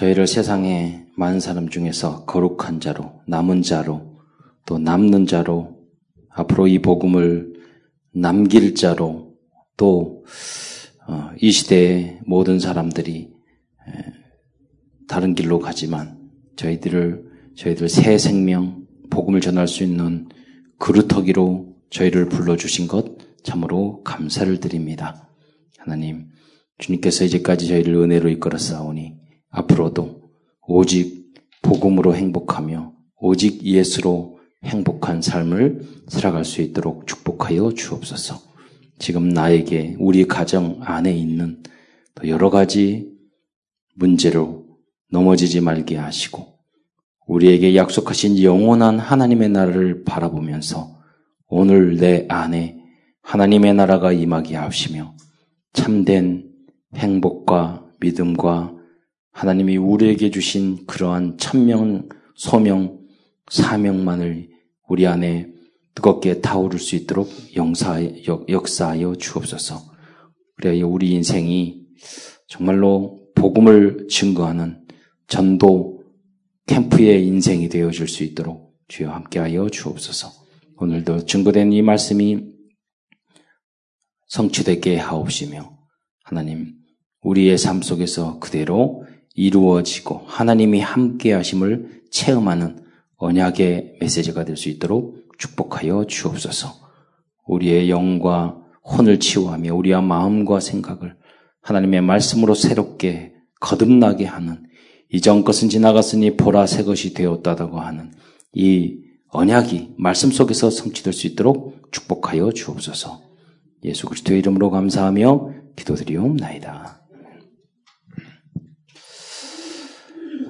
[0.00, 4.18] 저희를 세상에 많은 사람 중에서 거룩한 자로, 남은 자로,
[4.64, 5.76] 또 남는 자로,
[6.30, 7.52] 앞으로 이 복음을
[8.14, 9.34] 남길 자로,
[9.76, 10.22] 또이
[11.06, 13.28] 어, 시대의 모든 사람들이
[15.06, 16.18] 다른 길로 가지만
[16.56, 17.24] 저희들을
[17.56, 20.28] 저희들 새 생명 복음을 전할 수 있는
[20.78, 25.28] 그루터기로 저희를 불러주신 것 참으로 감사를 드립니다.
[25.76, 26.28] 하나님,
[26.78, 29.19] 주님께서 이제까지 저희를 은혜로 이끌어 싸우니
[29.50, 30.30] 앞으로도
[30.66, 38.40] 오직 복음으로 행복하며 오직 예수로 행복한 삶을 살아갈 수 있도록 축복하여 주옵소서.
[38.98, 41.62] 지금 나에게 우리 가정 안에 있는
[42.14, 43.10] 또 여러 가지
[43.94, 44.66] 문제로
[45.10, 46.46] 넘어지지 말게 하시고
[47.26, 50.98] 우리에게 약속하신 영원한 하나님의 나라를 바라보면서
[51.46, 52.78] 오늘 내 안에
[53.22, 55.14] 하나님의 나라가 임하게 하시며
[55.72, 56.50] 참된
[56.96, 58.79] 행복과 믿음과
[59.32, 63.00] 하나님이 우리에게 주신 그러한 천명, 소명,
[63.50, 64.48] 사명만을
[64.88, 65.48] 우리 안에
[65.94, 68.00] 뜨겁게 타오를 수 있도록 영사,
[68.48, 69.90] 역사하여 주옵소서.
[70.56, 71.82] 그래야 우리 인생이
[72.48, 74.86] 정말로 복음을 증거하는
[75.26, 76.02] 전도
[76.66, 80.30] 캠프의 인생이 되어줄 수 있도록 주여 함께하여 주옵소서.
[80.76, 82.44] 오늘도 증거된 이 말씀이
[84.28, 85.78] 성취되게 하옵시며
[86.22, 86.74] 하나님
[87.22, 92.84] 우리의 삶 속에서 그대로 이루어지고 하나님이 함께 하심을 체험하는
[93.16, 96.68] 언약의 메시지가 될 수 있도록 축복하여 주옵소서.
[97.46, 101.16] 우리의 영과 혼을 치유하며 우리의 마음과 생각을
[101.62, 104.64] 하나님의 말씀으로 새롭게 거듭나게 하는
[105.12, 108.12] 이전 것은 지나갔으니 보라 새 것이 되었다고 하는
[108.52, 113.20] 이 언약이 말씀 속에서 성취될 수 있도록 축복하여 주옵소서.
[113.84, 116.99] 예수 그리스도의 이름으로 감사하며 기도드리옵나이다.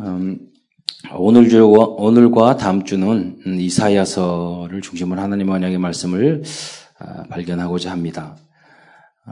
[0.00, 0.38] 음,
[1.14, 6.42] 오늘 주 오늘과 다음 주는 이사야서를 중심으로 하나님 언약의 말씀을
[6.98, 8.36] 아, 발견하고자 합니다.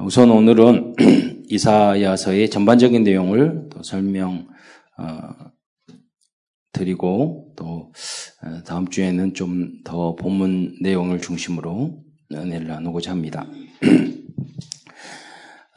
[0.04, 0.94] 우선 오늘은
[1.48, 4.46] 이사야서의 전반적인 내용을 또 설명
[4.98, 5.30] 어,
[6.72, 7.92] 드리고 또
[8.42, 11.98] 어, 다음 주에는 좀 더 본문 내용을 중심으로
[12.30, 13.46] 은혜를 나누고자 합니다.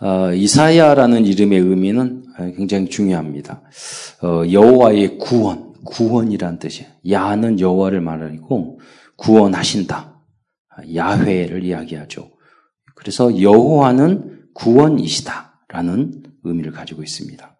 [0.02, 2.24] 어, 이사야라는 이름의 의미는
[2.58, 3.62] 굉장히 중요합니다.
[4.24, 6.90] 어, 여호와의 구원, 구원이란 뜻이에요.
[7.08, 8.80] 야는 여호와를 말하고
[9.16, 10.20] 구원하신다.
[10.96, 12.32] 야훼를 이야기하죠.
[12.96, 17.58] 그래서 여호와는 구원이시다라는 의미를 가지고 있습니다.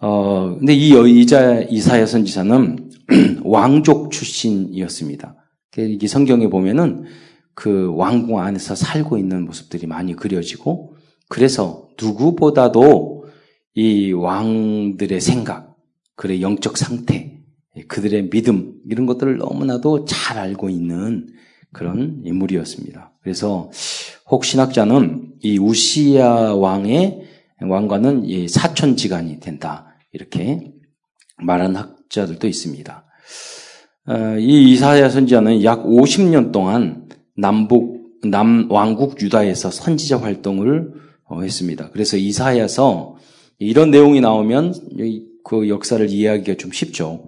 [0.00, 2.90] 어, 근데 이 이자 이사야 선지자는
[3.42, 5.34] 왕족 출신이었습니다.
[5.78, 7.06] 이 성경에 보면은
[7.54, 10.94] 그 왕궁 안에서 살고 있는 모습들이 많이 그려지고
[11.28, 13.26] 그래서 누구보다도
[13.74, 15.76] 이 왕들의 생각,
[16.16, 17.38] 그의 영적 상태,
[17.86, 21.28] 그들의 믿음 이런 것들을 너무나도 잘 알고 있는
[21.72, 23.12] 그런 인물이었습니다.
[23.22, 23.70] 그래서
[24.26, 27.22] 혹 신학자는 이 우시야 왕의
[27.60, 30.72] 왕과는 사촌지간이 된다 이렇게
[31.36, 33.04] 말하는 학자들도 있습니다.
[34.06, 40.92] 어, 이 이사야 선지자는 약 50년 동안 남북 남 왕국 유다에서 선지자 활동을
[41.28, 41.90] 어, 했습니다.
[41.92, 43.16] 그래서 이사야서
[43.58, 44.74] 이런 내용이 나오면
[45.44, 47.26] 그 역사를 이해하기가 좀 쉽죠.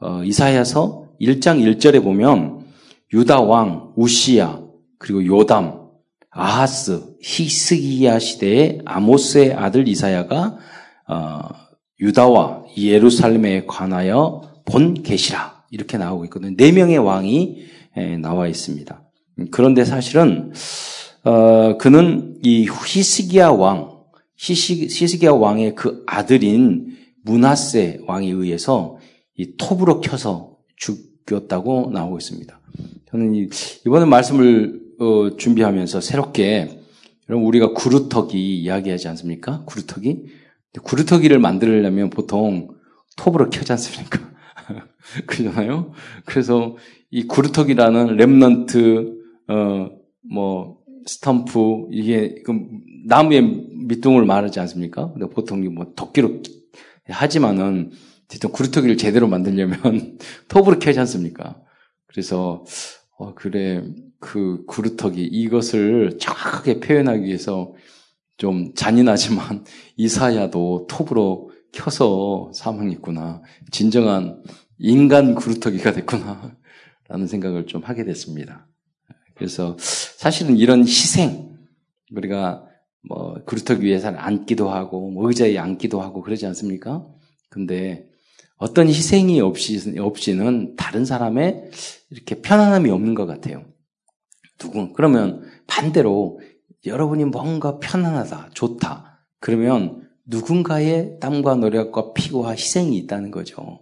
[0.00, 2.64] 어, 이사야서 1장 1절에 보면
[3.12, 4.60] 유다 왕 우시야
[4.98, 5.82] 그리고 요담
[6.30, 10.58] 아하스 히스기야 시대의 아모스의 아들 이사야가
[11.08, 11.40] 어,
[12.00, 16.56] 유다와 예루살렘에 관하여 본 계시라 이렇게 나오고 있거든요.
[16.56, 17.64] 네 명의 왕이
[17.96, 19.02] 에, 나와 있습니다.
[19.50, 20.52] 그런데 사실은
[21.24, 24.02] 어, 그는 이 히스기야 왕,
[24.36, 28.98] 히시, 히스기야 왕의 그 아들인 문하세 왕에 의해서
[29.36, 32.60] 이 톱으로 켜서 죽였다고 나오고 있습니다.
[33.10, 33.48] 저는
[33.86, 36.80] 이번에 말씀을 어, 준비하면서 새롭게
[37.28, 39.62] 여러분 우리가 구루터기 이야기하지 않습니까?
[39.66, 40.26] 구루터기?
[40.82, 42.68] 구루터기를 만들려면 보통
[43.16, 44.18] 톱으로 켜지 않습니까?
[45.26, 45.92] 그잖아요.
[46.24, 46.76] 그래서
[47.10, 52.52] 이 그루터기라는 remnant 어, 뭐, stump, 이게, 그
[53.06, 53.42] 나무의
[53.86, 55.12] 밑둥을 말하지 않습니까?
[55.12, 56.42] 근데 보통 뭐, 도끼로
[57.08, 57.90] 하지만은,
[58.28, 60.18] 대충 그루터기를 제대로 만들려면
[60.48, 61.60] 톱으로 켜지 않습니까?
[62.06, 62.64] 그래서,
[63.18, 63.84] 어, 그래,
[64.18, 67.74] 그 그루터기, 이것을 정확하게 표현하기 위해서
[68.36, 69.64] 좀 잔인하지만,
[69.96, 73.42] 이사야도 톱으로 켜서 사망했구나.
[73.70, 74.42] 진정한
[74.78, 76.56] 인간 구루터기가 됐구나.
[77.08, 78.66] 라는 생각을 좀 하게 됐습니다.
[79.34, 81.56] 그래서 사실은 이런 희생,
[82.14, 82.64] 우리가
[83.08, 87.06] 뭐 그루터기 위해서 앉기도 하고 뭐 의자에 앉기도 하고 그러지 않습니까?
[87.48, 88.06] 근데
[88.56, 91.70] 어떤 희생이 없이, 없이는 다른 사람의
[92.10, 93.64] 이렇게 편안함이 없는 것 같아요.
[94.58, 96.40] 누군, 그러면 반대로
[96.86, 99.26] 여러분이 뭔가 편안하다, 좋다.
[99.40, 103.80] 그러면 누군가의 땀과 노력과 피고와 희생이 있다는 거죠.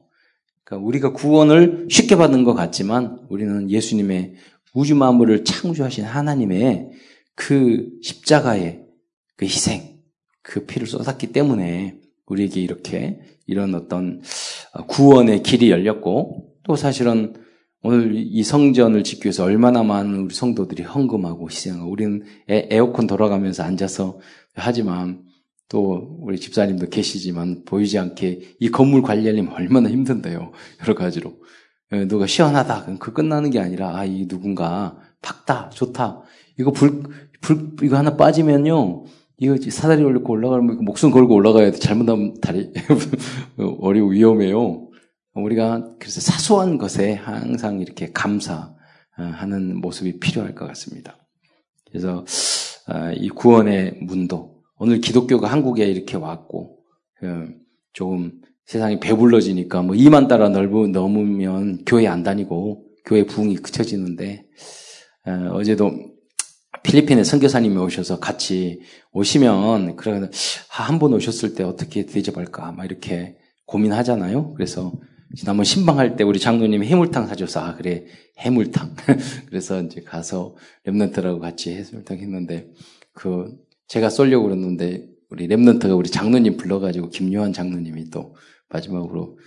[0.64, 4.34] 그러니까 우리가 구원을 쉽게 받는 것 같지만 우리는 예수님의
[4.74, 6.90] 우주 만물을 창조하신 하나님의
[7.34, 8.84] 그 십자가의
[9.36, 10.00] 그 희생,
[10.42, 14.22] 그 피를 쏟았기 때문에 우리에게 이렇게 이런 어떤
[14.88, 17.34] 구원의 길이 열렸고 또 사실은
[17.82, 23.62] 오늘 이 성전을 짓기 위해서 얼마나 많은 우리 성도들이 헌금하고 희생하고 우리는 에, 에어컨 돌아가면서
[23.62, 24.20] 앉아서
[24.54, 25.24] 하지만
[25.68, 30.52] 또 우리 집사님도 계시지만 보이지 않게 이 건물 관리하려면 얼마나 힘든데요.
[30.82, 31.34] 여러 가지로.
[31.92, 32.98] 예, 누가 시원하다.
[32.98, 35.70] 그 끝나는 게 아니라 아, 이 누군가 박다.
[35.70, 36.22] 좋다.
[36.58, 37.02] 이거 불,
[37.40, 39.04] 불, 이거 하나 빠지면요.
[39.38, 41.78] 이거 사다리 올리고 올라가면 목숨 걸고 올라가야 돼.
[41.78, 42.72] 잘못하면 다리
[43.80, 44.88] 어리고 위험해요.
[45.34, 51.16] 우리가 그래서 사소한 것에 항상 이렇게 감사하는 모습이 필요할 것 같습니다.
[51.88, 52.24] 그래서
[52.86, 56.78] 아, 이 구원의 문도 오늘 기독교가 한국에 이렇게 왔고
[57.18, 57.54] 그
[57.92, 58.39] 조금
[58.70, 64.44] 세상이 배불러지니까 뭐 2만 달러 넓어 넘으면 교회 안 다니고 교회 부흥이 그쳐지는데
[65.24, 65.90] 아, 어제도
[66.84, 68.80] 필리핀에 선교사님이 오셔서 같이
[69.10, 70.30] 오시면 그러면
[70.68, 74.54] 한번 오셨을 때 어떻게 대접할까 막 이렇게 고민하잖아요.
[74.54, 74.92] 그래서
[75.34, 78.04] 지난번 신방할 때 우리 장로님이 해물탕 사줘서 아 그래
[78.38, 78.94] 해물탕
[79.50, 80.54] 그래서 이제 가서
[80.86, 82.68] 랩런트라고 같이 해물탕 했는데
[83.14, 83.52] 그
[83.88, 88.36] 제가 쏠려고 그랬는데 우리 랩런트가 우리 장로님 불러가지고 김요한 장로님이 또
[88.70, 89.38] 마지막으로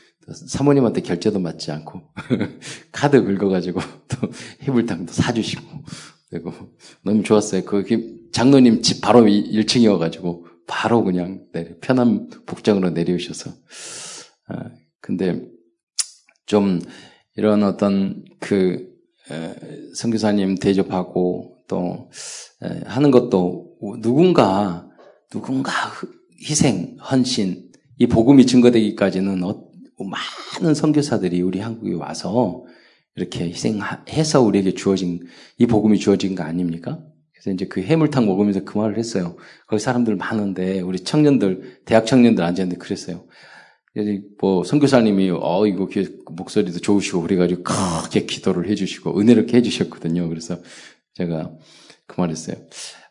[0.48, 2.02] 사모님한테 결제도 맞지 않고
[2.92, 4.30] 카드 긁어가지고 또
[4.62, 5.64] 해물탕도 사주시고
[6.30, 6.52] 그리고
[7.04, 7.64] 너무 좋았어요.
[7.64, 7.84] 그
[8.32, 13.52] 장로님 집 바로 1층이어가지고 바로 그냥 내려, 편한 복장으로 내려오셔서
[14.48, 15.46] 아, 근데
[16.46, 16.82] 좀
[17.36, 18.92] 이런 어떤 그
[19.96, 22.10] 선교사님 대접하고 또
[22.86, 24.90] 하는 것도 누군가
[25.30, 25.72] 누군가
[26.42, 27.63] 희생 헌신
[27.98, 32.66] 이 복음이 증거되기까지는 어, 많은 선교사들이 우리 한국에 와서
[33.16, 35.20] 이렇게 희생해서 우리에게 주어진
[35.58, 37.00] 이 복음이 주어진 거 아닙니까?
[37.32, 39.36] 그래서 이제 그 해물탕 먹으면서 그 말을 했어요.
[39.68, 43.26] 거기 사람들 많은데 우리 청년들 대학 청년들 앉았는데 그랬어요.
[44.40, 45.88] 뭐 선교사님이 어 이거
[46.32, 50.28] 목소리도 좋으시고 그래가지고 크게 기도를 해주시고 은혜롭게 해주셨거든요.
[50.30, 50.58] 그래서
[51.14, 51.52] 제가
[52.08, 52.56] 그 말했어요.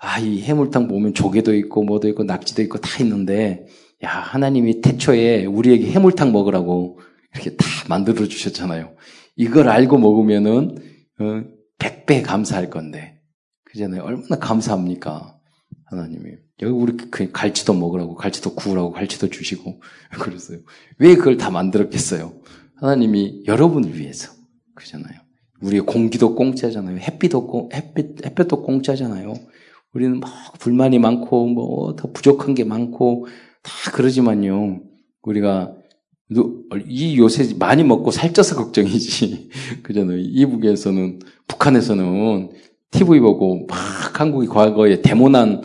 [0.01, 3.67] 아 이 해물탕 보면 조개도 있고 뭐도 있고 낙지도 있고 다 있는데
[4.05, 7.01] 야 하나님이 태초에 우리에게 해물탕 먹으라고
[7.35, 8.95] 이렇게 다 만들어 주셨잖아요.
[9.37, 10.77] 이걸 알고 먹으면은
[11.21, 11.45] 어,
[11.79, 13.21] 100배 감사할 건데
[13.65, 14.03] 그잖아요.
[14.03, 15.39] 얼마나 감사합니까
[15.87, 16.31] 하나님이.
[16.61, 19.81] 여기 우리 그 갈치도 먹으라고, 갈치도 구우라고, 갈치도 주시고,
[20.21, 20.59] 그랬어요.
[20.99, 22.35] 왜 그걸 다 만들었겠어요?
[22.77, 24.33] 하나님이 여러분을 위해서.
[24.75, 25.21] 그잖아요.
[25.61, 26.99] 우리의 공기도 공짜잖아요.
[26.99, 29.35] 햇빛도, 공, 햇빛, 햇볕도 공짜잖아요.
[29.93, 33.27] 우리는 막 불만이 많고, 뭐, 더 부족한 게 많고,
[33.63, 34.81] 다 그러지만요.
[35.23, 35.73] 우리가,
[36.89, 39.51] 이 요새 많이 먹고 살쪄서 걱정이지.
[39.83, 40.19] 그잖아요.
[40.19, 42.51] 이북에서는, 북한에서는
[42.91, 45.63] TV 보고 막 한국이 과거에 데모난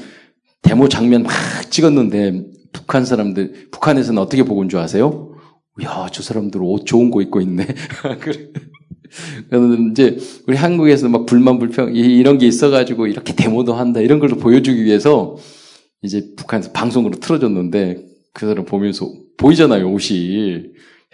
[0.62, 1.32] 데모 장면 막
[1.70, 5.34] 찍었는데 북한 사람들 북한에서는 어떻게 보고 온 줄 아세요?
[5.84, 7.68] 야, 저 사람들 옷 좋은 거 입고 있네.
[8.20, 8.48] 그래.
[9.50, 10.18] 그러면 이제
[10.48, 15.38] 우리 한국에서 막 불만 불평 이런 게 있어가지고 이렇게 데모도 한다 이런 걸 보여주기 위해서
[16.08, 20.56] 이제 북한에서 방송으로 틀어줬는데 그 사람 보면서 보이잖아요 옷이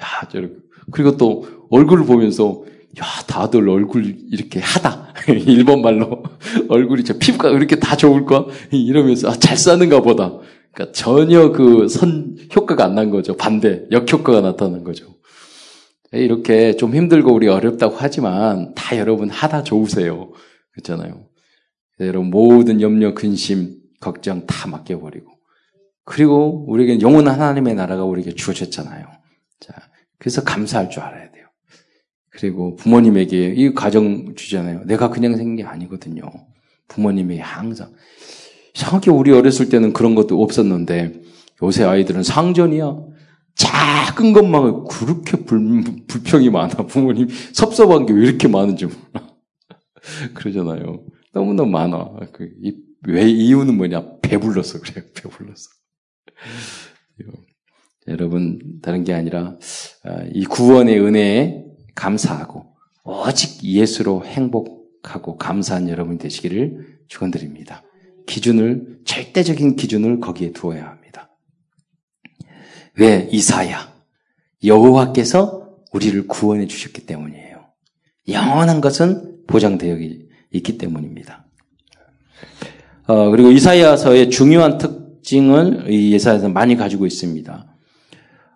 [0.01, 0.55] 야 저렇게
[0.91, 2.63] 그리고 또 얼굴을 보면서
[3.00, 5.13] 야 다들 얼굴 이렇게 하다
[5.47, 6.23] 일본 말로
[6.69, 8.45] 얼굴이 저 피부가 그렇게 다 좋을까?
[8.71, 10.38] 이러면서 아, 잘 사는가 보다.
[10.73, 13.35] 그러니까 전혀 그 선 효과가 안 난 거죠.
[13.35, 15.15] 반대 역효과가 나타난 거죠.
[16.12, 20.31] 이렇게 좀 힘들고 우리 어렵다고 하지만 다 여러분 하다 좋으세요.
[20.73, 21.25] 그렇잖아요.
[22.00, 25.31] 여러분 모든 염려, 근심, 걱정 다 맡겨버리고
[26.03, 29.07] 그리고 우리에게 영원한 하나님의 나라가 우리에게 주어졌잖아요.
[29.62, 29.74] 자,
[30.19, 31.45] 그래서 감사할 줄 알아야 돼요.
[32.29, 34.83] 그리고 부모님에게 이 가정 주잖아요.
[34.86, 36.24] 내가 그냥 생긴 게 아니거든요.
[36.89, 37.93] 부모님이 항상
[38.75, 41.22] 이상하게 우리 어렸을 때는 그런 것도 없었는데
[41.62, 43.13] 요새 아이들은 상전이야.
[43.55, 46.88] 작은 것만 그렇게 불, 불평이 많아.
[46.88, 49.29] 부모님 섭섭한 게 왜 이렇게 많은지 몰라.
[50.33, 51.03] 그러잖아요.
[51.33, 52.15] 너무너무 많아.
[52.33, 52.75] 그, 이,
[53.07, 54.19] 왜 이유는 뭐냐?
[54.22, 55.05] 배불러서 그래요.
[55.13, 55.69] 배불러서.
[58.07, 59.57] 여러분 다른 게 아니라
[60.03, 67.83] 아, 이 구원의 은혜에 감사하고 오직 예수로 행복하고 감사한 여러분 되시기를 축원드립니다.
[68.25, 71.29] 기준을 절대적인 기준을 거기에 두어야 합니다.
[72.95, 73.93] 왜 이사야
[74.63, 77.65] 여호와께서 우리를 구원해 주셨기 때문이에요.
[78.29, 79.98] 영원한 것은 보장되어
[80.51, 81.42] 있기 때문입니다.
[83.05, 87.65] 어, 그리고 이사야서의 중요한 특징을 이 이사야서 많이 가지고 있습니다.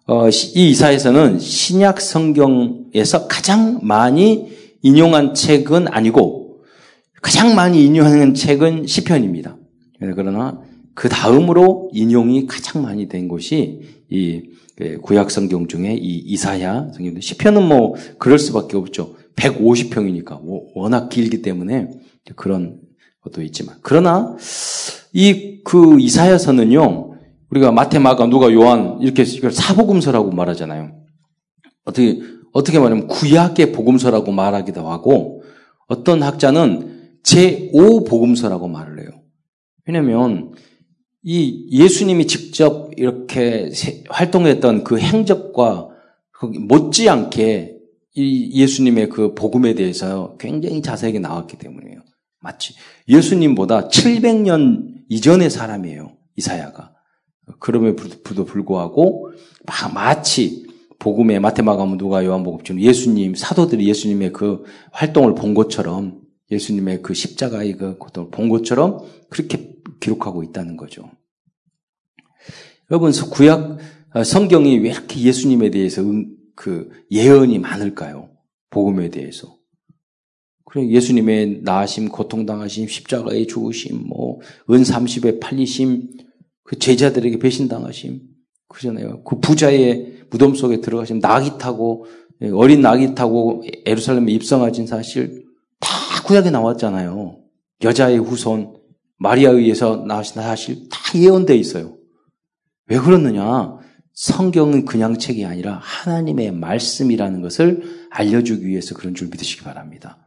[0.05, 4.47] 어, 이 이사에서는 신약 성경에서 가장 많이
[4.81, 6.61] 인용한 책은 아니고
[7.21, 9.57] 가장 많이 인용하는 책은 시편입니다.
[9.99, 10.61] 그러나
[10.93, 17.63] 그 다음으로 인용이 가장 많이 된 것이 이그 구약 성경 중에 이 이사야 성경 시편은
[17.67, 19.15] 뭐 그럴 수밖에 없죠.
[19.35, 20.39] 150평이니까
[20.73, 21.89] 워낙 길기 때문에
[22.37, 22.86] 그런
[23.21, 24.35] 것도 있지만 그러나
[25.13, 27.15] 이 그 이사야서는요
[27.49, 30.93] 우리가 마태, 마가, 누가, 요한 이렇게 사복음서라고 말하잖아요.
[31.83, 32.21] 어떻게
[32.53, 35.43] 어떻게 말하면 구약의 복음서라고 말하기도 하고
[35.87, 39.09] 어떤 학자는 제5 복음서라고 말을 해요.
[39.85, 40.53] 왜냐하면
[41.23, 43.69] 이 예수님이 직접 이렇게
[44.09, 45.89] 활동했던 그 행적과
[46.41, 47.77] 못지않게
[48.15, 51.96] 이 예수님의 그 복음에 대해서 굉장히 자세하게 나왔기 때문이에요.
[52.39, 52.73] 마치
[53.07, 56.15] 예수님보다 700년 이전의 사람이에요.
[56.35, 56.93] 이사야가.
[57.59, 59.31] 그럼에도 불구하고
[59.93, 60.67] 마치
[60.99, 67.97] 복음의 마테마가면 누가 요한복음처럼 예수님 사도들이 예수님의 그 활동을 본 것처럼 예수님의 그 십자가의 그
[67.97, 71.09] 고통을 본 것처럼 그렇게 기록하고 있다는 거죠.
[72.89, 73.77] 여러분 구약
[74.11, 76.01] 아, 성경이 왜 이렇게 예수님에 대해서
[76.55, 78.29] 그 예언이 많을까요?
[78.69, 79.56] 복음에 대해서.
[80.69, 86.09] 그래 예수님의 나심, 고통당하심, 십자가의 죽으심, 뭐 은 30에 팔리심,
[86.63, 88.19] 그 제자들에게 배신당하심,
[88.67, 89.23] 그잖아요.
[89.23, 92.05] 그 부자의 무덤 속에 들어가신 낙이 타고
[92.41, 95.45] 예, 어린 낙이 타고 에루살렘에 입성하신 사실
[95.79, 95.89] 다
[96.25, 97.39] 구약에 나왔잖아요.
[97.83, 98.75] 여자의 후손
[99.19, 101.97] 마리아에 의해서 나신 사실 다 예언돼 있어요.
[102.87, 103.77] 왜 그렇느냐?
[104.13, 110.26] 성경은 그냥 책이 아니라 하나님의 말씀이라는 것을 알려주기 위해서 그런 줄 믿으시기 바랍니다.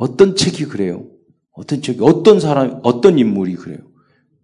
[0.00, 1.04] 어떤 책이 그래요?
[1.52, 3.80] 어떤 책이, 어떤 사람, 어떤 인물이 그래요?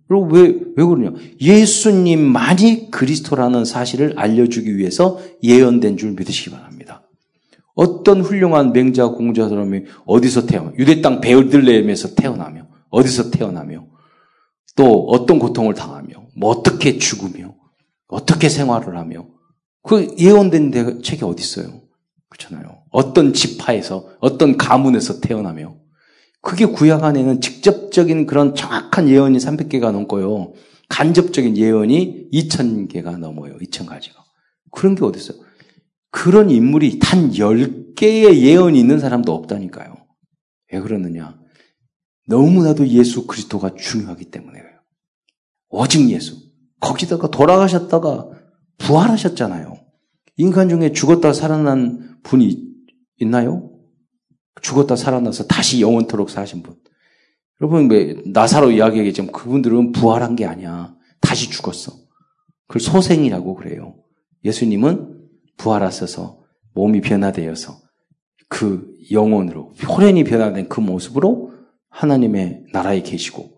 [0.06, 0.42] 그리고 왜,
[0.76, 1.12] 왜 그러냐?
[1.40, 7.08] 예수님만이 그리스도라는 사실을 알려주기 위해서 예언된 줄 믿으시기 바랍니다.
[7.74, 13.86] 어떤 훌륭한 맹자 공자 사람이 어디서 태어, 유대 땅 베들레헴에서 태어나며, 어디서 태어나며,
[14.76, 17.54] 또 어떤 고통을 당하며, 뭐 어떻게 죽으며,
[18.08, 19.26] 어떻게 생활을 하며,
[19.82, 21.80] 그 예언된 책이 어디 있어요?
[22.28, 22.82] 그렇잖아요.
[22.96, 25.76] 어떤 지파에서, 어떤 가문에서 태어나며,
[26.40, 30.54] 그게 구약 안에는 직접적인 그런 정확한 예언이 300개가 넘고요.
[30.88, 33.58] 간접적인 예언이 2000개가 넘어요.
[33.58, 34.14] 2000가지가.
[34.70, 35.38] 그런 게 어디 있어요?
[36.10, 39.94] 그런 인물이 단 10개의 예언이 있는 사람도 없다니까요.
[40.72, 41.38] 왜 그러느냐?
[42.28, 44.64] 너무나도 예수 그리스도가 중요하기 때문에요.
[45.68, 46.34] 오직 예수.
[46.80, 48.30] 거기다가 돌아가셨다가
[48.78, 49.74] 부활하셨잖아요.
[50.38, 52.65] 인간 중에 죽었다 살아난 분이
[53.20, 53.70] 있나요?
[54.62, 56.76] 죽었다 살아나서 다시 영원토록 사신 분.
[57.60, 60.94] 여러분, 왜, 나사로 이야기하겠지만 그분들은 부활한 게 아니야.
[61.20, 61.92] 다시 죽었어.
[62.66, 63.96] 그걸 소생이라고 그래요.
[64.44, 66.42] 예수님은 부활하셔서
[66.74, 67.78] 몸이 변화되어서
[68.48, 71.52] 그 영혼으로, 호련히 변화된 그 모습으로
[71.88, 73.56] 하나님의 나라에 계시고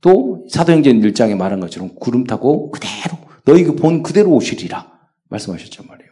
[0.00, 4.90] 또 사도행전 1장에 말한 것처럼 구름 타고 그대로 너희 그 본 그대로 오시리라
[5.28, 6.10] 말씀하셨단 말이에요.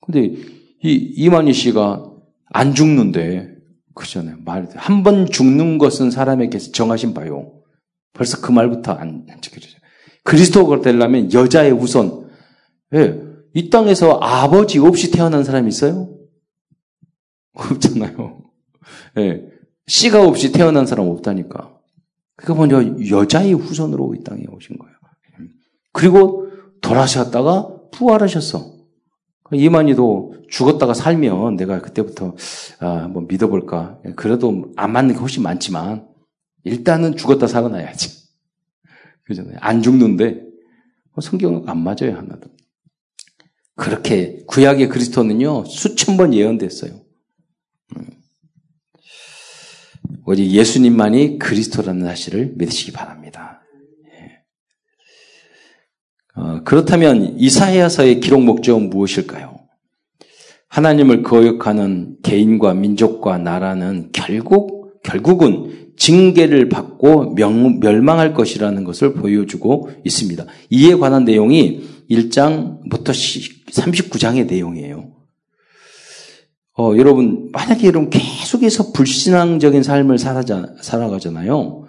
[0.00, 0.42] 근데
[0.82, 2.10] 이 이만희 씨가
[2.52, 3.54] 안 죽는데
[3.94, 4.36] 그잖아요.
[4.44, 7.52] 말 한 번 죽는 것은 사람에게 정하신 바요.
[8.12, 9.74] 벌써 그 말부터 안, 안 지켜져요.
[10.24, 12.28] 그리스도가 되려면 여자의 우선.
[12.94, 13.20] 예.
[13.54, 16.08] 이 땅에서 아버지 없이 태어난 사람이 있어요?
[17.54, 18.42] 없잖아요.
[19.18, 19.42] 예.
[19.86, 21.76] 씨가 없이 태어난 사람 없다니까.
[22.36, 24.94] 그러니까 여자의 후손으로 이 땅에 오신 거예요.
[25.92, 26.48] 그리고
[26.80, 28.79] 돌아가셨다가 부활하셨어.
[29.52, 32.36] 이만희도 죽었다가 살면 내가 그때부터
[32.80, 34.00] 아, 한번 믿어볼까.
[34.16, 36.06] 그래도 안 맞는 게 훨씬 많지만
[36.64, 38.28] 일단은 죽었다 살아나야지.
[39.24, 39.56] 그잖아요.
[39.60, 40.42] 안 죽는데
[41.20, 42.48] 성경은 안 맞아요 하나도.
[43.74, 46.92] 그렇게 구약의 그리스도는요 수천 번 예언됐어요.
[47.96, 48.06] 음.
[50.26, 53.59] 오직 예수님만이 그리스도라는 사실을 믿으시기 바랍니다.
[56.40, 56.42] 예.
[56.42, 59.58] 어, 그렇다면 이사야서의 기록 목적은 무엇일까요?
[60.68, 70.46] 하나님을 거역하는 개인과 민족과 나라는 결국 결국은 징계를 받고 명, 멸망할 것이라는 것을 보여주고 있습니다.
[70.70, 73.08] 이에 관한 내용이 1장부터
[73.70, 75.12] 39장의 내용이에요.
[76.78, 81.84] 어, 여러분, 만약에 여러분 계속해서 불신앙적인 삶을 살아자, 살아가잖아요.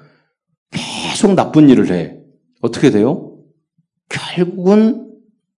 [0.72, 2.17] 계속 나쁜 일을 해.
[2.62, 3.31] 어떻게 돼요?
[4.12, 5.12] 결국은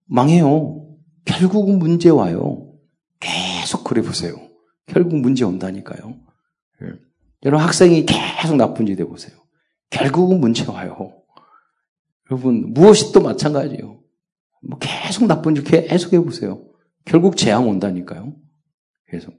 [0.06, 0.86] 망해요.
[1.24, 2.72] 결국은 문제 와요.
[3.20, 4.34] 계속 그래 보세요.
[4.86, 6.14] 결국 문제 온다니까요.
[6.82, 6.86] 예.
[7.44, 9.36] 여러분 학생이 계속 나쁜 짓 해보세요.
[9.90, 11.12] 결국은 문제 와요.
[12.30, 14.00] 여러분 무엇이 또 마찬가지예요.
[14.62, 16.64] 뭐 계속 나쁜 짓 계속 해보세요.
[17.04, 18.34] 결국 재앙 온다니까요.
[19.08, 19.34] 계속.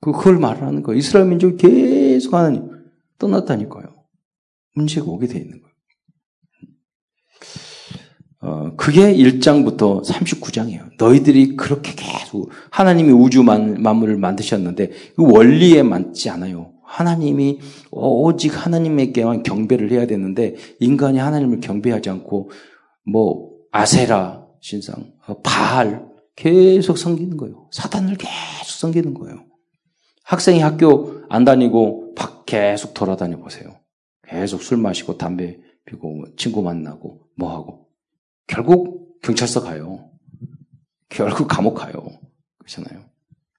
[0.00, 0.98] 그, 그걸 말하는 거예요.
[0.98, 2.70] 이스라엘 민족이 계속 하나님
[3.18, 4.04] 떠났다니까요.
[4.74, 5.67] 문제가 오게 돼 있는 거예요.
[8.40, 10.90] 어, 그게 1장부터 39장이에요.
[10.96, 16.72] 너희들이 그렇게 계속 하나님이 우주 만, 만물을 만드셨는데 그 원리에 맞지 않아요.
[16.84, 17.58] 하나님이
[17.90, 22.50] 오직 하나님에게만 경배를 해야 되는데 인간이 하나님을 경배하지 않고
[23.04, 27.68] 뭐 아세라 신상, 어, 바알 계속 섬기는 거예요.
[27.72, 29.44] 사탄을 계속 섬기는 거예요.
[30.22, 33.80] 학생이 학교 안 다니고 밖 계속 돌아다녀 보세요.
[34.28, 37.87] 계속 술 마시고 담배 피고 친구 만나고 뭐 하고
[38.48, 40.10] 결국 경찰서 가요.
[41.08, 41.92] 결국 감옥 가요.
[42.58, 43.04] 그렇잖아요.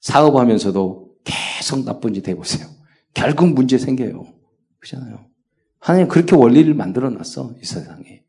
[0.01, 2.67] 사업하면서도 계속 나쁜 짓 해보세요.
[3.13, 4.25] 결국 문제 생겨요.
[4.79, 5.25] 그렇잖아요.
[5.79, 8.23] 하나님 그렇게 원리를 만들어 놨어, 이 세상에.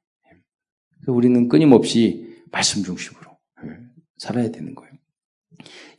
[1.07, 3.23] 우리는 끊임없이 말씀 중심으로
[4.19, 4.93] 살아야 되는 거예요.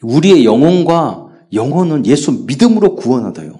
[0.03, 3.53] 우리의 영혼과 영혼은 예수 믿음으로 구원하다요.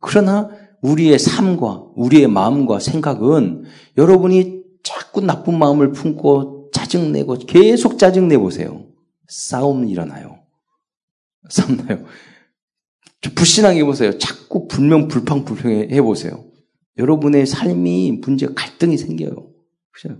[0.00, 0.50] 그러나
[0.82, 3.64] 우리의 삶과 우리의 마음과 생각은
[3.96, 4.63] 여러분이
[5.14, 8.84] 자꾸 나쁜 마음을 품고 짜증내고 계속 짜증내 보세요.
[9.28, 10.40] 싸움 일어나요.
[11.48, 12.04] 싸움 나요.
[13.36, 14.18] 불신하게 보세요.
[14.18, 16.44] 자꾸 불명 불팡불평 해 보세요.
[16.98, 19.50] 여러분의 삶이 문제 갈등이 생겨요.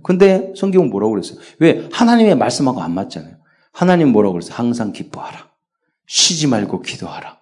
[0.01, 1.39] 근데 성경은 뭐라고 그랬어요?
[1.59, 3.35] 왜 하나님의 말씀하고 안 맞잖아요.
[3.73, 4.55] 하나님 뭐라고 그랬어요?
[4.55, 5.49] 항상 기뻐하라.
[6.07, 7.37] 쉬지 말고 기도하라.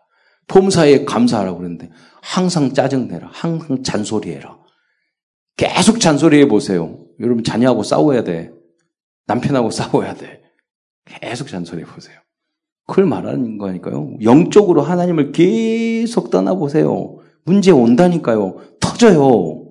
[0.47, 1.91] 봄사에 감사하라고 그랬는데
[2.21, 3.29] 항상 짜증내라.
[3.31, 4.57] 항상 잔소리해라.
[5.55, 7.02] 계속 잔소리해 보세요.
[7.19, 8.51] 여러분 자녀하고 싸워야 돼.
[9.27, 10.41] 남편하고 싸워야 돼.
[11.05, 12.17] 계속 잔소리해 보세요.
[12.87, 14.17] 그걸 말하는 거니까요.
[14.23, 17.19] 영적으로 하나님을 계속 떠나보세요.
[17.45, 18.57] 문제 온다니까요.
[18.79, 19.65] 터져요.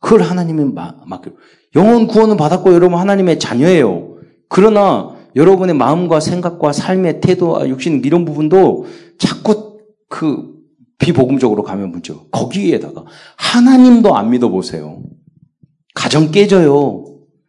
[0.00, 0.72] 그걸 하나님이
[1.06, 1.32] 맡겨.
[1.74, 4.16] 영혼 구원은 받았고 여러분 하나님의 자녀예요.
[4.48, 8.86] 그러나 여러분의 마음과 생각과 삶의 태도와 육신 이런 부분도
[9.18, 10.54] 자꾸 그
[10.98, 12.14] 비복음적으로 가면 문제.
[12.30, 13.04] 거기에다가
[13.36, 15.02] 하나님도 안 믿어보세요.
[15.96, 17.04] 가정 깨져요.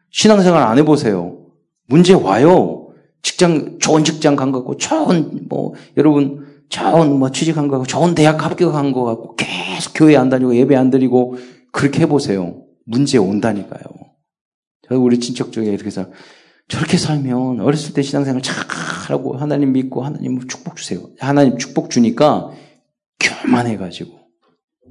[0.10, 1.38] 신앙생활 안 해보세요.
[1.88, 2.88] 문제 와요.
[3.22, 8.44] 직장, 좋은 직장 간거 같고, 좋은, 뭐, 여러분, 좋은, 뭐, 취직한 거 같고, 좋은 대학
[8.44, 11.36] 합격한 거 같고, 계속 교회 안 다니고, 예배 안 드리고,
[11.74, 12.64] 그렇게 해보세요.
[12.86, 13.84] 문제 온다니까요.
[14.92, 16.10] 우리 친척 중에 이렇게 살,
[16.70, 21.02] 저렇게 살면 어렸을 때 신앙생활 잘하고 하나님 믿고 하나님 축복 주세요.
[21.20, 22.52] 하나님 축복 주니까
[23.20, 24.18] 교만해가지고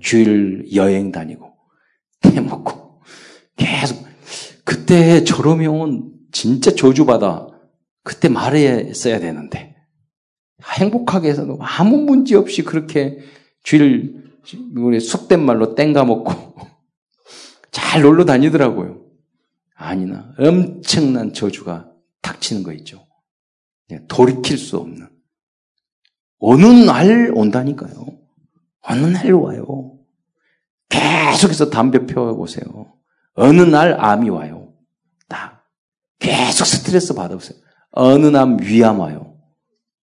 [0.01, 1.53] 주일 여행 다니고
[2.27, 2.76] 해 먹고
[3.57, 4.07] 계속
[4.65, 7.49] 그때 저러면 진짜 저주받아.
[8.03, 9.75] 그때 말했어야 되는데
[10.63, 13.19] 행복하게 해서 아무 문제 없이 그렇게
[13.63, 14.25] 주일
[14.77, 16.33] 우리 속된 말로 땡가 먹고
[17.73, 19.03] 잘 놀러 다니더라고요.
[19.75, 21.91] 아니나 엄청난 저주가
[22.23, 23.07] 닥치는 거 있죠.
[23.89, 25.09] 네, 돌이킬 수 없는.
[26.39, 28.07] 어느 날 온다니까요.
[28.83, 29.99] 어느 날 와요.
[30.89, 32.96] 계속해서 담배 피워보세요.
[33.37, 34.75] 어느 날 암이 와요.
[35.29, 35.65] 딱.
[36.19, 37.59] 계속 스트레스 받아보세요.
[37.93, 39.39] 어느 날 위암 와요.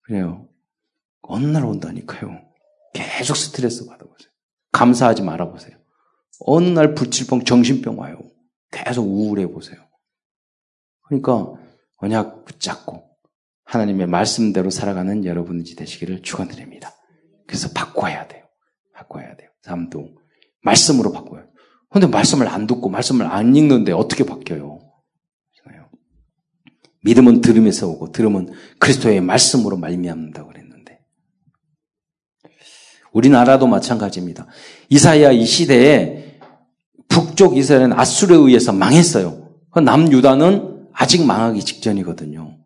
[0.01, 0.47] 그래요.
[1.21, 2.41] 어느 날 온다니까요.
[2.93, 4.29] 계속 스트레스 받아보세요.
[4.71, 5.77] 감사하지 말아보세요.
[6.41, 8.19] 어느 날 불치병, 정신병 와요.
[8.71, 9.79] 계속 우울해 보세요.
[11.03, 11.53] 그러니까
[11.97, 13.03] 언약 붙잡고
[13.65, 16.91] 하나님의 말씀대로 살아가는 여러분이 되시기를 축원드립니다.
[17.47, 18.43] 그래서 바꿔야 돼요.
[18.93, 19.49] 바꿔야 돼요.
[19.61, 20.09] 삶도
[20.61, 21.47] 말씀으로 바꿔요.
[21.93, 24.81] 근데 말씀을 안 듣고 말씀을 안 읽는데 어떻게 바뀌어요?
[27.03, 30.99] 믿음은 들음에서 오고 들음은 그리스도의 말씀으로 말미암는다고 그랬는데
[33.11, 34.47] 우리나라도 마찬가지입니다.
[34.89, 36.39] 이사야 이 시대에
[37.09, 39.49] 북쪽 이스라엘은 아수르에 의해서 망했어요.
[39.75, 42.57] 남유다는 아직 망하기 직전이거든요.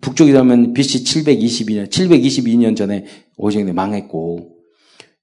[0.00, 3.04] 북쪽이라면 BC 722년, 722년 전에
[3.36, 4.56] 오징에 망했고,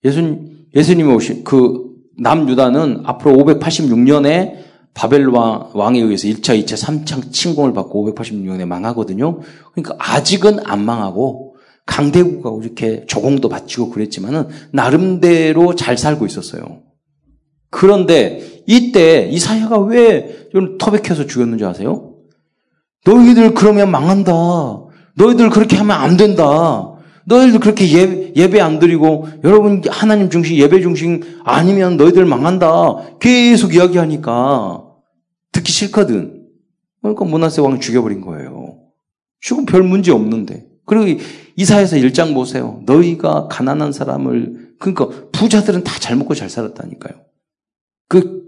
[0.04, 1.89] 예수님, 예수님이 오신, 그,
[2.20, 9.40] 남유다는 앞으로 586년에 바벨 왕에 의해서 1차, 2차, 3차 침공을 받고 586년에 망하거든요.
[9.74, 11.56] 그러니까 아직은 안 망하고,
[11.86, 16.82] 강대국가 이렇게 조공도 바치고 그랬지만은, 나름대로 잘 살고 있었어요.
[17.70, 22.16] 그런데 이때 이사야가 왜 터백해서 죽였는지 아세요?
[23.06, 24.34] 너희들 그러면 망한다.
[25.16, 26.96] 너희들 그렇게 하면 안 된다.
[27.30, 33.20] 너희들 그렇게 예, 예배 안 드리고 여러분 하나님 중심 예배 중심 아니면 너희들 망한다.
[33.20, 34.84] 계속 이야기하니까
[35.52, 36.48] 듣기 싫거든.
[37.02, 38.80] 그러니까 문하세 왕 죽여버린 거예요.
[39.42, 40.66] 지금 별 문제 없는데.
[40.86, 41.22] 그리고
[41.56, 42.82] 이사에서 일장 보세요.
[42.86, 47.14] 너희가 가난한 사람을 그러니까 부자들은 다 잘 먹고 잘 살았다니까요.
[48.08, 48.40] 그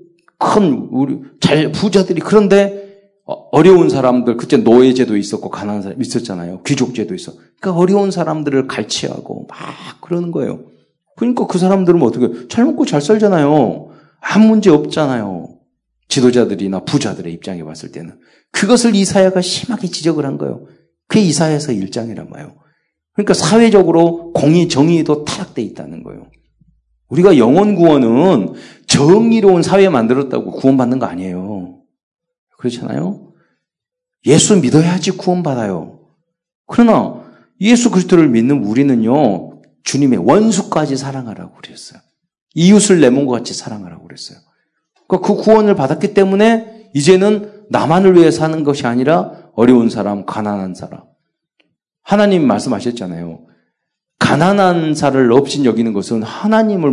[0.44, 2.90] 큰 우리 잘 부자들이 그런데
[3.32, 6.63] 어, 어려운 사람들 그때 노예제도 있었고 가난한 사람 있었잖아요.
[6.63, 7.32] 귀족제도 있어.
[7.60, 9.60] 그러니까 어려운 사람들을 갈취하고 막
[10.02, 10.65] 그러는 거예요.
[11.15, 13.89] 그러니까 그 사람들은 어떻게 잘 먹고 잘 살잖아요.
[14.20, 15.48] 아무 문제 없잖아요.
[16.10, 18.20] 지도자들이나 부자들의 입장에 봤을 때는
[18.52, 20.65] 그것을 이사야가 심하게 지적을 한 거예요.
[21.08, 22.56] 그게 이사야서 1장이란 말이에요.
[23.13, 26.28] 그러니까 사회적으로 공의, 정의도 타락돼 있다는 거예요.
[27.10, 28.54] 우리가 영원 구원은
[28.88, 31.61] 정의로운 사회 만들었다고 구원받는 거 아니에요.
[32.62, 33.34] 그렇잖아요?
[34.28, 36.00] 예수 믿어야지 구원받아요.
[36.67, 37.24] 그러나
[37.60, 42.00] 예수 그리스도를 믿는 우리는요, 주님의 원수까지 사랑하라고 그랬어요.
[42.54, 44.38] 이웃을 내 몸과 같이 사랑하라고 그랬어요.
[45.08, 51.02] 그러니까 그 구원을 받았기 때문에 이제는 나만을 위해 사는 것이 아니라 어려운 사람, 가난한 사람.
[52.04, 53.45] 하나님 말씀하셨잖아요.
[54.19, 56.91] 가난한 사를 없인 여기는 것은 하나님을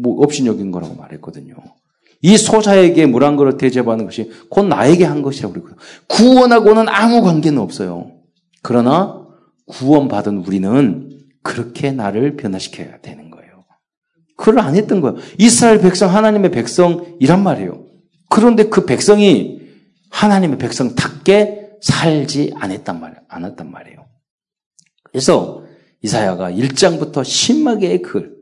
[0.00, 1.54] 뭐 없인 여긴 거라고 말했거든요.
[2.20, 5.78] 이 소자에게 물 한 그릇 대접하는 것이 곧 나에게 한 것이라고 그랬거든요.
[6.08, 8.12] 구원하고는 아무 관계는 없어요.
[8.62, 9.26] 그러나
[9.66, 13.64] 구원받은 우리는 그렇게 나를 변화시켜야 되는 거예요.
[14.36, 15.18] 그걸 안 했던 거예요.
[15.38, 17.84] 이스라엘 백성, 하나님의 백성이란 말이에요.
[18.28, 19.60] 그런데 그 백성이
[20.10, 24.06] 하나님의 백성답게 살지 않았단 말, 않았단 말이에요.
[25.04, 25.62] 그래서
[26.02, 28.37] 이사야가 1장부터 심하게 글,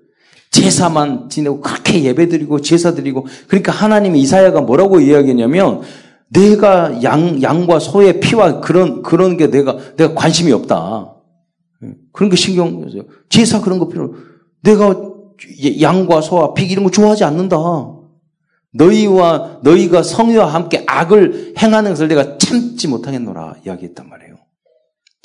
[0.57, 5.83] 제사만 지내고 그렇게 예배드리고 제사드리고 그러니까 하나님이 이사야가 뭐라고 이야기했냐면
[6.29, 11.15] 내가 양 양과 소의 피와 그런 그런 게 내가 내가 관심이 없다.
[12.13, 12.89] 그런 게 신경
[13.29, 14.15] 제사 그런 거 필요.
[14.63, 14.97] 내가
[15.81, 17.57] 양과 소와 피 이런 거 좋아하지 않는다.
[18.73, 24.37] 너희와 너희가 성의와 함께 악을 행하는 것을 내가 참지 못하겠노라 이야기했단 말이에요.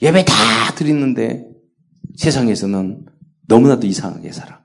[0.02, 0.34] 예배 다
[0.76, 1.46] 드리는데
[2.18, 3.06] 세상에서는
[3.48, 4.61] 너무나도 이상하게 살아.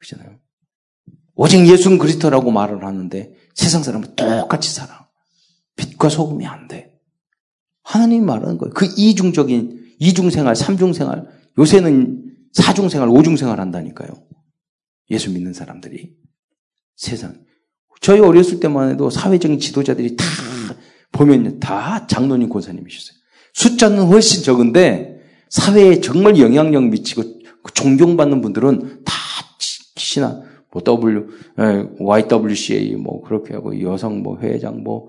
[0.00, 0.38] 그렇잖아요.
[1.34, 5.08] 오직 예수는 그리스도라고 말을 하는데 세상 사람은 똑같이 살아.
[5.76, 6.98] 빛과 소금이 안 돼.
[7.82, 8.72] 하나님이 말하는 거예요.
[8.74, 11.26] 그 이중적인 이중생활, 삼중생활,
[11.58, 14.08] 요새는 사중생활, 오중생활 한다니까요.
[15.10, 16.14] 예수 믿는 사람들이.
[16.96, 17.44] 세상.
[18.00, 20.24] 저희 어렸을 때만 해도 사회적인 지도자들이 다
[21.12, 23.18] 보면 다 장로님 권사님이셨어요.
[23.54, 27.40] 숫자는 훨씬 적은데 사회에 정말 영향력 미치고
[27.74, 28.99] 존경받는 분들은 다
[29.96, 31.26] 신앙, 뭐 W,
[31.98, 35.08] YWCA 뭐 그렇게 하고 여성 뭐 회장 뭐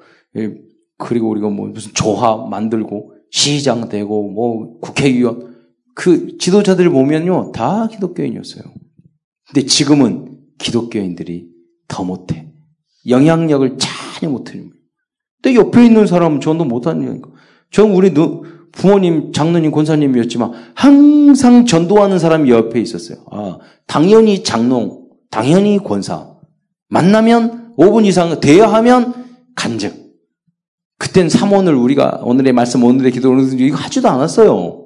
[0.97, 5.55] 그리고 우리가 뭐 무슨 조합 만들고 시장 되고 뭐 국회의원
[5.95, 8.63] 그 지도자들 보면요 다 기독교인이었어요.
[9.47, 11.49] 근데 지금은 기독교인들이
[11.87, 12.47] 더 못해.
[13.07, 14.63] 영향력을 전혀 못해.
[15.41, 17.29] 근데 옆에 있는 사람은 전도 못하는 거니까.
[17.71, 18.13] 전 우리
[18.71, 23.17] 부모님, 장로님, 권사님이었지만 항상 전도하는 사람이 옆에 있었어요.
[23.31, 23.57] 아,
[23.88, 26.31] 당연히 장롱, 당연히 권사.
[26.89, 29.13] 만나면 5분 이상 돼야 하면
[29.55, 29.91] 간증.
[30.97, 34.81] 그땐 삼원을 우리가 오늘의 말씀, 오늘의 기도, 이거 하지도 않았어요.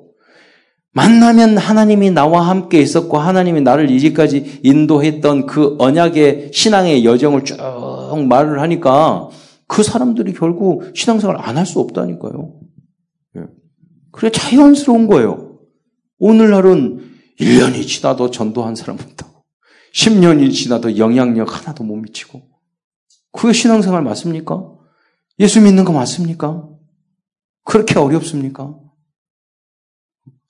[0.93, 7.58] 만나면 하나님이 나와 함께 있었고 하나님이 나를 이제까지 인도했던 그 언약의 신앙의 여정을 쭉
[8.30, 9.28] 말을 하니까
[9.67, 12.54] 그 사람들이 결국 신앙생활 안 할 수 없다니까요.
[14.15, 15.60] 그래 자연스러운 거예요.
[16.19, 19.43] 오늘날은 1년이 지나도 전도한 사람 없다고.
[19.93, 22.41] 10년이 지나도 영향력 하나도 못 미치고.
[23.34, 24.73] 그게 신앙생활 맞습니까?
[25.39, 26.65] 예수 믿는 거 맞습니까?
[27.65, 28.80] 그렇게 어렵습니까?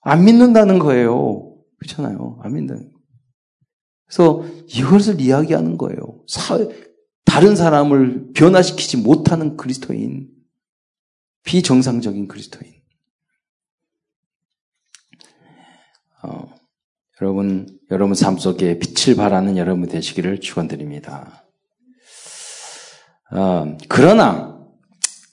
[0.01, 1.55] 안 믿는다는 거예요.
[1.79, 2.37] 그렇잖아요.
[2.43, 2.91] 안 거.
[4.05, 5.97] 그래서 이것을 이야기하는 거예요.
[6.27, 6.67] 사회,
[7.25, 10.29] 다른 사람을 변화시키지 못하는 그리스도인.
[11.43, 12.84] 비정상적인 그리스도인.
[16.25, 16.49] 어,
[17.21, 21.43] 여러분, 여러분 삶 속에 빛을 발하는 여러분 되시기를 축원드립니다.
[23.31, 24.57] 어, 그러나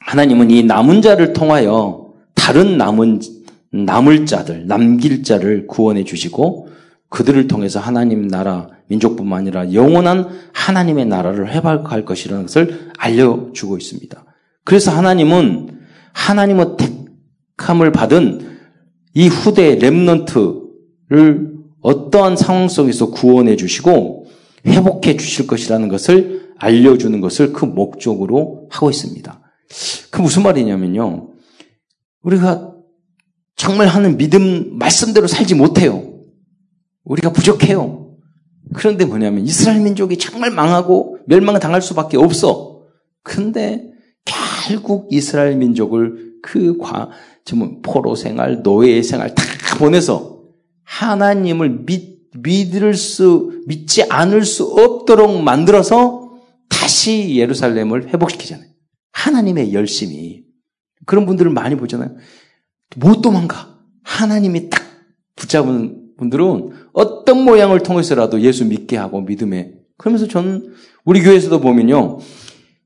[0.00, 3.20] 하나님은 이 남은 자를 통하여 다른 남은
[3.70, 6.68] 남을 자들, 남길 자를 구원해 주시고
[7.08, 14.24] 그들을 통해서 하나님 나라 민족뿐만 아니라 영원한 하나님의 나라를 회복할 것이라는 것을 알려주고 있습니다.
[14.64, 15.80] 그래서 하나님은
[16.12, 16.76] 하나님의
[17.56, 18.58] 택함을 받은
[19.14, 20.61] 이 후대 렘넌트
[21.12, 24.28] 를 어떠한 상황 속에서 구원해 주시고
[24.66, 29.40] 회복해 주실 것이라는 것을 알려주는 것을 그 목적으로 하고 있습니다.
[30.10, 31.28] 그 무슨 말이냐면요.
[32.22, 32.72] 우리가
[33.56, 36.14] 정말 하는 믿음 말씀대로 살지 못해요.
[37.04, 38.16] 우리가 부족해요.
[38.72, 42.84] 그런데 뭐냐면 이스라엘 민족이 정말 망하고 멸망을 당할 수밖에 없어.
[43.22, 43.84] 근데
[44.24, 47.10] 결국 이스라엘 민족을 그 과,
[47.44, 49.44] 지금 포로 생활, 노예 생활 다
[49.78, 50.31] 보내서
[50.92, 56.30] 하나님을 믿, 믿을 수, 믿지 않을 수 없도록 만들어서
[56.68, 58.68] 다시 예루살렘을 회복시키잖아요.
[59.12, 60.42] 하나님의 열심이.
[61.06, 62.14] 그런 분들을 많이 보잖아요.
[62.96, 63.78] 못 도망가.
[64.02, 64.82] 하나님이 딱
[65.36, 69.72] 붙잡은 분들은 어떤 모양을 통해서라도 예수 믿게 하고 믿음에.
[69.96, 70.74] 그러면서 저는
[71.04, 72.18] 우리 교회에서도 보면요.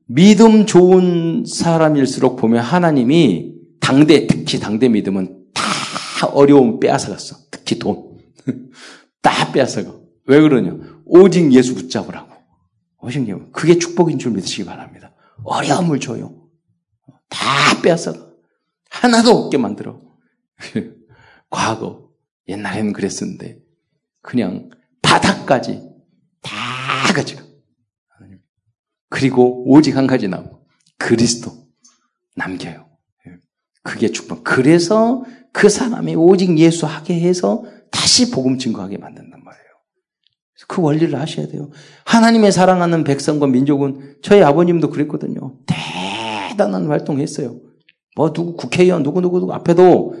[0.05, 5.46] 믿음 좋은 사람일수록 보면 하나님이 당대, 특히 당대 믿음은
[6.17, 7.37] 다 어려움 빼앗아갔어.
[7.51, 8.17] 특히 돈.
[9.21, 9.93] 다 빼앗아가.
[10.25, 10.75] 왜 그러냐?
[11.05, 12.33] 오직 예수 붙잡으라고.
[13.01, 13.51] 오직 예수.
[13.51, 15.13] 그게 축복인 줄 믿으시기 바랍니다.
[15.43, 16.49] 어려움을 줘요.
[17.29, 17.39] 다
[17.83, 18.31] 빼앗아가.
[18.89, 20.01] 하나도 없게 만들어.
[21.51, 22.09] 과거.
[22.47, 23.59] 옛날에는 그랬었는데.
[24.23, 24.71] 그냥
[25.03, 25.87] 바닥까지
[26.41, 27.45] 다 가져가.
[29.09, 30.49] 그리고 오직 한 가지 남
[30.97, 31.67] 그리스도
[32.35, 32.89] 남겨요.
[33.27, 33.37] 예.
[33.83, 34.43] 그게 축복.
[34.43, 39.63] 그래서 그 사람이 오직 예수 하게 해서 다시 복음 증거하게 만든단 말이에요.
[40.67, 41.69] 그 원리를 아셔야 돼요.
[42.05, 45.55] 하나님의 사랑하는 백성과 민족은 저희 아버님도 그랬거든요.
[45.65, 47.59] 대단한 활동했어요.
[48.15, 50.15] 뭐 누구 국회의원 누구 누구 누구 앞에도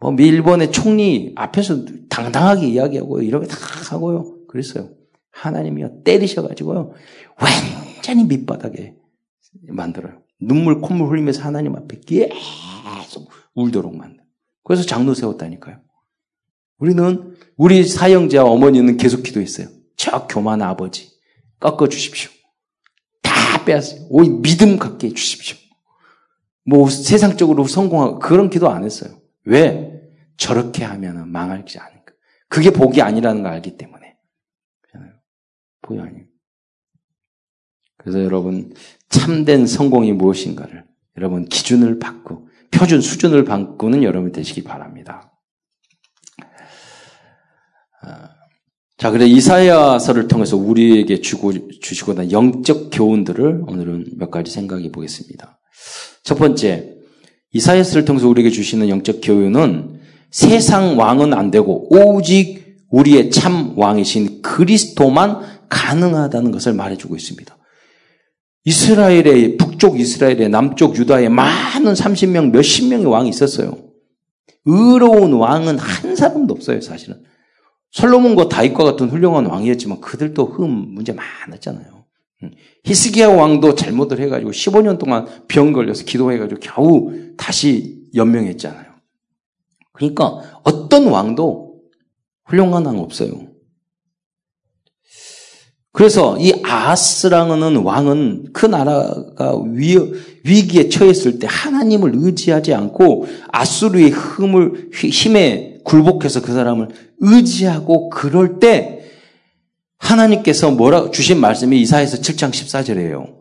[0.00, 3.56] 뭐 일본의 총리 앞에서 당당하게 이야기하고 이렇게 다
[3.90, 4.46] 하고요.
[4.46, 4.90] 그랬어요.
[5.32, 6.92] 하나님이요 때리셔가지고요.
[7.40, 8.94] 완전히 밑바닥에
[9.68, 10.22] 만들어요.
[10.40, 14.23] 눈물 콧물 흘리면서 하나님 앞에 계속 울도록 만들.
[14.64, 15.80] 그래서 장로 세웠다니까요.
[16.78, 19.68] 우리는 우리 사형자 어머니는 계속 기도했어요.
[19.96, 21.12] 저 교만 아버지
[21.60, 22.30] 꺾어 주십시오.
[23.22, 24.06] 다 빼앗어요.
[24.10, 25.56] 오히 믿음 갖게 해 주십시오.
[26.64, 29.20] 뭐 세상적으로 성공하고 그런 기도 안 했어요.
[29.44, 30.00] 왜?
[30.36, 32.14] 저렇게 하면 망하지 않을까.
[32.48, 34.16] 그게 복이 아니라는 걸 알기 때문에.
[35.82, 36.24] 복이 아니에요.
[37.98, 38.74] 그래서 여러분
[39.08, 40.84] 참된 성공이 무엇인가를
[41.16, 45.32] 여러분 기준을 바꾸 표준 수준을 바꾸는 여러분 되시기 바랍니다.
[48.02, 48.30] 아,
[48.98, 55.60] 자, 그래 이사야서를 통해서 우리에게 주고 주시고는 영적 교훈들을 오늘은 몇 가지 생각해 보겠습니다.
[56.22, 56.94] 첫 번째,
[57.52, 65.40] 이사야서를 통해서 우리에게 주시는 영적 교훈은 세상 왕은 안 되고 오직 우리의 참 왕이신 그리스도만
[65.68, 67.56] 가능하다는 것을 말해주고 있습니다.
[68.64, 73.76] 이스라엘의 북쪽 이스라엘의 남쪽 유다에 많은 30명 몇십 명의 왕이 있었어요.
[74.64, 77.22] 의로운 왕은 한 사람도 없어요, 사실은.
[77.90, 82.04] 솔로몬과 다윗과 같은 훌륭한 왕이었지만 그들도 흠 문제 많았잖아요.
[82.84, 88.86] 히스기야 왕도 잘못을 해가지고 15년 동안 병 걸려서 기도해가지고 겨우 다시 연명했잖아요.
[89.92, 91.80] 그러니까 어떤 왕도
[92.46, 93.53] 훌륭한 왕 없어요.
[95.94, 99.96] 그래서 이 아하스라는 왕은 그 나라가 위,
[100.42, 106.88] 위기에 처했을 때 하나님을 의지하지 않고 아수르의 힘을, 힘에 굴복해서 그 사람을
[107.20, 109.04] 의지하고 그럴 때
[109.98, 113.32] 하나님께서 뭐라 주신 말씀이 이사에서 7장 14절이에요.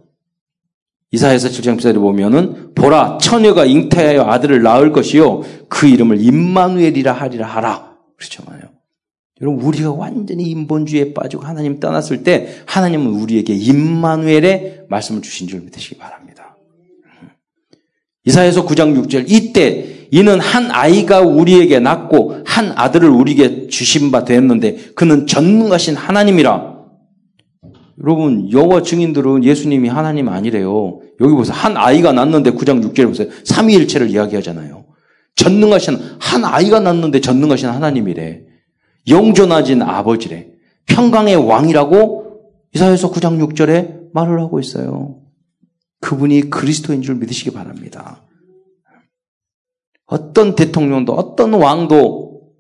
[1.12, 7.96] 이사에서 7장 14절에 보면은 보라 처녀가 잉태하여 아들을 낳을 것이요 그 이름을 임마누엘이라 하리라 하라.
[8.46, 8.73] 말이에요.
[9.44, 15.98] 여러분 우리가 완전히 인본주의에 빠지고 하나님 떠났을 때 하나님은 우리에게 임마누엘의 말씀을 주신 줄 믿으시기
[15.98, 16.58] 바랍니다.
[18.24, 24.92] 이사에서 9장 6절 이때 이는 한 아이가 우리에게 낳고 한 아들을 우리에게 주신 바 되었는데
[24.96, 26.74] 그는 전능하신 하나님이라.
[28.02, 31.02] 여러분 여호와 증인들은 예수님이 하나님 아니래요.
[31.20, 31.54] 여기 보세요.
[31.54, 33.28] 한 아이가 낳는데 9장 6절에 보세요.
[33.44, 34.86] 삼위일체를 이야기하잖아요.
[35.36, 38.53] 전능하신 한 아이가 낳는데 전능하신 하나님이래.
[39.08, 40.48] 영존하진 아버지래.
[40.86, 42.24] 평강의 왕이라고
[42.74, 45.22] 이사에서 9장 6절에 말을 하고 있어요.
[46.02, 48.22] 그분이 그리스도인 줄 믿으시기 바랍니다.
[50.06, 52.52] 어떤 대통령도 어떤 왕도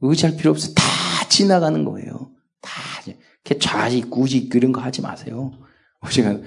[0.00, 0.72] 의지할 필요 없어.
[0.74, 0.82] 다
[1.28, 2.30] 지나가는 거예요.
[2.60, 2.72] 다.
[3.06, 5.52] 이렇게 좌직, 구직 이런 거 하지 마세요.
[6.02, 6.38] 우리가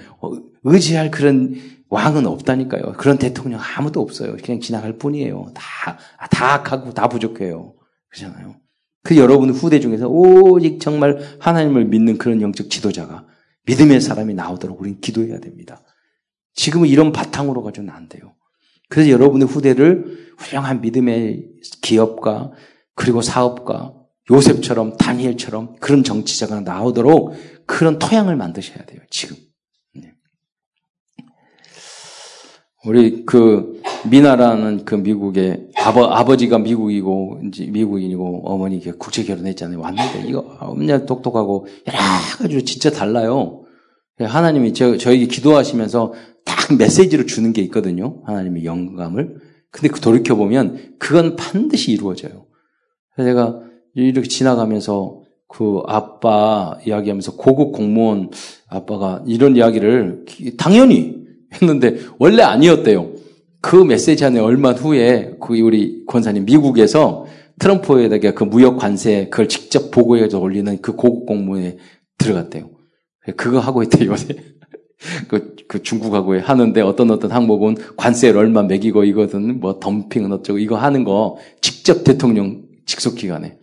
[0.64, 1.54] 의지할 그런
[1.88, 2.94] 왕은 없다니까요.
[2.94, 4.36] 그런 대통령 아무도 없어요.
[4.42, 5.52] 그냥 지나갈 뿐이에요.
[5.54, 5.98] 다,
[6.30, 7.74] 다 악하고 다 부족해요.
[8.08, 8.56] 그렇잖아요.
[9.08, 13.26] 그 여러분 후대 중에서 오직 정말 하나님을 믿는 그런 영적 지도자가
[13.64, 15.82] 믿음의 사람이 나오도록 우리는 기도해야 됩니다.
[16.52, 18.34] 지금은 이런 바탕으로 가지고는 안 돼요.
[18.90, 21.42] 그래서 여러분의 후대를 훌륭한 믿음의
[21.80, 22.52] 기업가
[22.94, 23.94] 그리고 사업가
[24.30, 27.32] 요셉처럼 다니엘처럼 그런 정치자가 나오도록
[27.64, 29.00] 그런 토양을 만드셔야 돼요.
[29.08, 29.36] 지금.
[32.84, 39.80] 우리 그 미나라는 그 미국의 아버, 아버 지가 미국이고 이제 미국인이고 어머니 국제 결혼했잖아요.
[39.80, 41.98] 왔는데 이거 엄청 똑똑하고 여러
[42.38, 43.64] 가지로 진짜 달라요.
[44.20, 46.12] 하나님이 저, 저에게 기도하시면서
[46.44, 48.20] 딱 메시지를 주는 게 있거든요.
[48.24, 49.36] 하나님의 영감을.
[49.70, 52.46] 근데 그 돌이켜 보면 그건 반드시 이루어져요.
[53.14, 53.60] 그래서 제가
[53.94, 58.30] 이렇게 지나가면서 그 아빠 이야기하면서 고급 공무원
[58.68, 60.26] 아빠가 이런 이야기를
[60.58, 61.16] 당연히
[61.52, 63.17] 했는데 원래 아니었대요.
[63.60, 67.26] 그 메시지 안에 얼마 후에 그 우리 권사님 미국에서
[67.58, 71.76] 트럼프에다가 그 무역 관세 그걸 직접 보고해서 올리는 그 고급 공무원에
[72.18, 72.70] 들어갔대요.
[73.36, 74.36] 그거 하고 있대요, 요새.
[75.28, 80.76] 그, 그 중국하고 하는데 어떤 어떤 항목은 관세를 얼마 매기고 이거든 뭐 덤핑은 어쩌고 이거
[80.76, 83.58] 하는 거 직접 대통령 직속 기관에.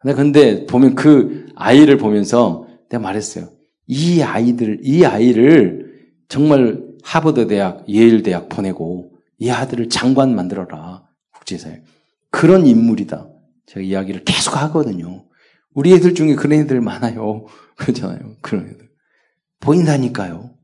[0.00, 3.50] 근데 보면 그 아이를 보면서 내가 말했어요.
[3.86, 5.92] 이 아이들, 이 아이를
[6.28, 9.11] 정말 하버드 대학, 예일 대학 보내고
[9.42, 11.02] 이 아들을 장관 만들어라.
[11.34, 11.82] 국제사회.
[12.30, 13.28] 그런 인물이다.
[13.66, 15.24] 제가 이야기를 계속 하거든요.
[15.74, 17.46] 우리 애들 중에 그런 애들 많아요.
[17.76, 18.36] 그렇잖아요.
[18.40, 18.88] 그런 애들.
[19.58, 20.54] 보인다니까요.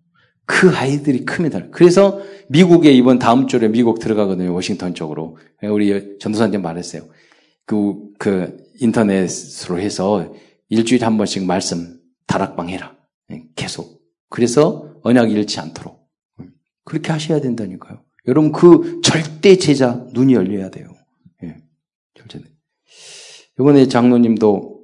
[0.46, 1.70] 그 아이들이 큽니다.
[1.70, 4.54] 그래서 미국에 이번 다음 주에 미국 들어가거든요.
[4.54, 5.38] 워싱턴 쪽으로.
[5.62, 7.02] 우리 전도사님 말했어요.
[7.66, 10.32] 그, 그, 인터넷으로 해서
[10.68, 12.96] 일주일에 한 번씩 말씀 다락방 해라.
[13.32, 14.00] 예, 계속.
[14.30, 16.08] 그래서 언약 잃지 않도록.
[16.84, 18.07] 그렇게 하셔야 된다니까요.
[18.28, 20.94] 여러분 그 절대 제자 눈이 열려야 돼요.
[21.42, 21.56] 예.
[22.14, 22.46] 절대.
[23.58, 24.80] 이번에 장로님도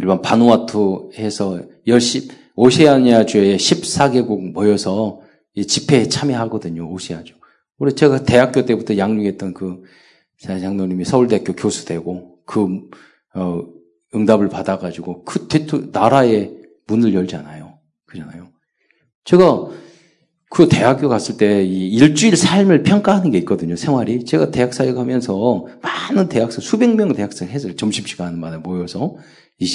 [0.00, 5.20] 일반 바누아투 해서 열십 오세아니아 주에 14개국 모여서
[5.66, 6.90] 집회에 참여하거든요.
[6.90, 7.34] 오세아주.
[7.78, 9.84] 우리 제가 대학교 때부터 양육했던 그
[10.40, 12.80] 장로님이 서울대학교 교수 되고 그
[13.34, 13.62] 어,
[14.14, 16.52] 응답을 받아가지고 그 대토 나라의
[16.88, 17.78] 문을 열잖아요.
[18.06, 18.48] 그잖아요.
[19.24, 19.70] 제가
[20.52, 23.74] 그 대학교 갔을 때 이 일주일 삶을 평가하는 게 있거든요.
[23.74, 24.24] 생활이.
[24.26, 29.16] 제가 대학 사회 가면서 많은 대학생, 수백 명 대학생 해서 점심시간마다 모여서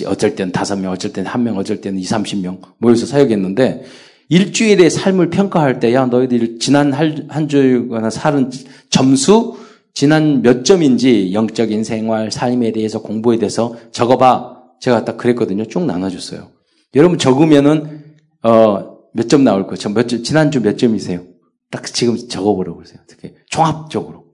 [0.05, 3.85] 어쩔 땐 다섯 명, 어쩔 땐 한 명, 어쩔 때는 이, 삼십 명 모여서 사역했는데
[4.29, 8.51] 일주일의 삶을 평가할 때, 야, 너희들 지난 한 주거나 살은
[8.89, 9.55] 점수,
[9.93, 14.57] 지난 몇 점인지 영적인 생활, 삶에 대해서 공부에 대해서 적어봐.
[14.81, 15.65] 제가 딱 그랬거든요.
[15.65, 16.49] 쭉 나눠줬어요.
[16.95, 18.03] 여러분 적으면은,
[18.43, 19.89] 어, 몇 점 나올 거죠?
[19.89, 21.25] 몇 점, 지난주 몇 점이세요?
[21.71, 22.99] 딱 지금 적어보라고 그러세요.
[23.03, 23.35] 어떻게?
[23.49, 24.27] 종합적으로.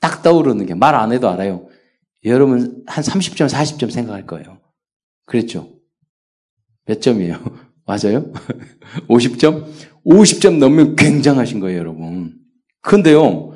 [0.00, 1.68] 딱 떠오르는 게 말 안 해도 알아요.
[2.24, 4.58] 여러분 한 30점, 40점 생각할 거예요.
[5.26, 5.68] 그랬죠?
[6.86, 7.36] 몇 점이에요?
[7.84, 8.32] 맞아요?
[9.10, 9.66] 50점?
[10.06, 12.34] 50점 넘으면 굉장하신 거예요, 여러분.
[12.80, 13.52] 근데요,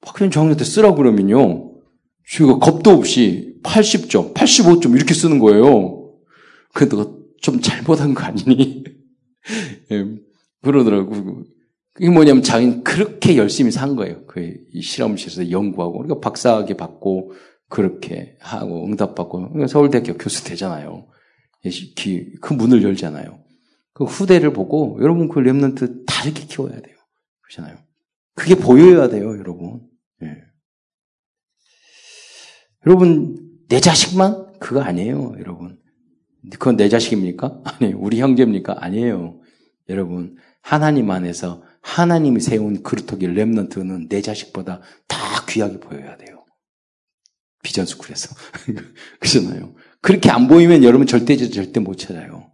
[0.00, 1.70] 박현 장로한테 쓰라고 그러면요,
[2.28, 6.12] 지가 겁도 없이 80점, 85점 이렇게 쓰는 거예요.
[6.74, 8.84] 근데 너좀 잘못한 거 아니니?
[9.90, 10.06] 예,
[10.62, 11.44] 그러더라고.
[11.98, 14.24] 이게 뭐냐면 자기는 그렇게 열심히 산 거예요.
[14.26, 15.98] 그 실험실에서 연구하고.
[16.00, 17.32] 우리가 박사학위 받고,
[17.68, 21.08] 그렇게 하고 응답받고 그러니까 서울대학교 교수 되잖아요.
[22.42, 23.42] 그 문을 열잖아요.
[23.94, 26.96] 그 후대를 보고 여러분 그 랩런트 다르게 키워야 돼요.
[27.40, 27.78] 그렇잖아요.
[28.34, 29.80] 그게 보여야 돼요, 여러분.
[30.22, 30.36] 예.
[32.86, 35.80] 여러분 내 자식만 그거 아니에요, 여러분.
[36.50, 37.62] 그건 내 자식입니까?
[37.80, 37.98] 아니에요.
[37.98, 38.76] 우리 형제입니까?
[38.78, 39.40] 아니에요.
[39.88, 46.44] 여러분 하나님 안에서 하나님이 세운 그루터기 랩런트는 내 자식보다 다 귀하게 보여야 돼요.
[47.62, 48.34] 비전 스쿨에서.
[49.20, 49.74] 그렇잖아요.
[50.00, 52.50] 그렇게 안 보이면 여러분 절대 절대 못 찾아요.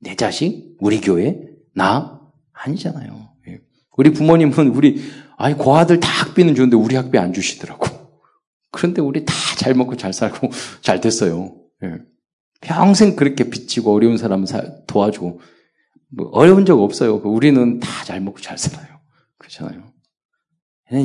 [0.00, 0.76] 내 자식?
[0.80, 1.40] 우리 교회?
[1.74, 2.20] 나?
[2.52, 3.32] 아니잖아요.
[3.48, 3.60] 예.
[3.96, 5.02] 우리 부모님은 우리
[5.36, 7.86] 아니 고아들 다 학비는 주는데 우리 학비 안 주시더라고.
[8.72, 10.48] 그런데 우리 다 잘 먹고 잘 살고
[10.80, 11.54] 잘 됐어요.
[12.64, 12.68] 예.
[12.68, 14.44] 평생 그렇게 빚지고 어려운 사람
[14.86, 15.40] 도와주고
[16.12, 17.16] 뭐 어려운 적 없어요.
[17.16, 19.00] 우리는 다 잘 먹고 잘 살아요.
[19.38, 19.84] 그렇잖아요.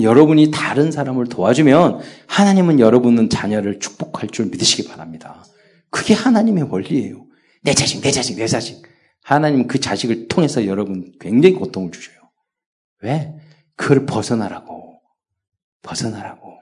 [0.01, 5.45] 여러분이 다른 사람을 도와주면 하나님은 여러분은 자녀를 축복할 줄 믿으시기 바랍니다.
[5.91, 7.27] 그게 하나님의 원리예요.
[7.61, 8.81] 내 자식, 내 자식, 내 자식.
[9.23, 12.15] 하나님 그 자식을 통해서 여러분 굉장히 고통을 주셔요.
[13.03, 13.35] 왜?
[13.75, 14.99] 그걸 벗어나라고.
[15.83, 16.53] 벗어나라고.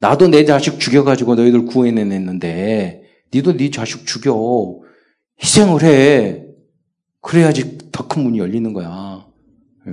[0.00, 3.01] 나도 내 자식 죽여가지고 너희들 구해내냈는데,
[3.34, 4.80] 니도 네 자식 죽여.
[5.42, 6.44] 희생을 해.
[7.20, 9.26] 그래야지 더 큰 문이 열리는 거야.
[9.88, 9.92] 예.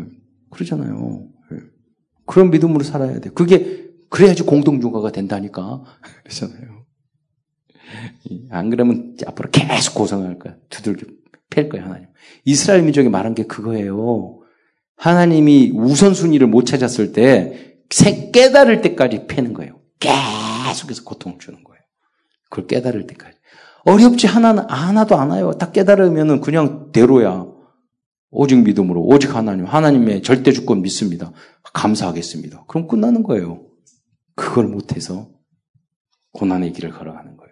[0.49, 1.27] 그러잖아요.
[2.25, 3.29] 그런 믿음으로 살아야 돼.
[3.29, 5.83] 그게 그래야지 공동중화가 된다니까.
[6.23, 6.85] 그렇잖아요.
[8.51, 10.55] 안 그러면 앞으로 계속 고생할 거야.
[10.69, 11.07] 두들겨
[11.49, 12.07] 팰 거야, 하나님.
[12.45, 14.41] 이스라엘 민족이 말한 게 그거예요.
[14.95, 19.79] 하나님이 우선순위를 못 찾았을 때, 깨달을 때까지 패는 거예요.
[19.99, 21.68] 계속해서 고통을 주는 거예요.
[22.49, 23.37] 그걸 깨달을 때까지.
[23.85, 25.51] 어렵지 하나, 하나도 안 와요.
[25.57, 27.45] 딱 깨달으면은 그냥 대로야.
[28.31, 31.31] 오직 믿음으로, 오직 하나님, 하나님의 절대 주권 믿습니다.
[31.73, 32.65] 감사하겠습니다.
[32.67, 33.65] 그럼 끝나는 거예요.
[34.35, 35.29] 그걸 못해서
[36.33, 37.49] 고난의 길을 걸어가는 거예요.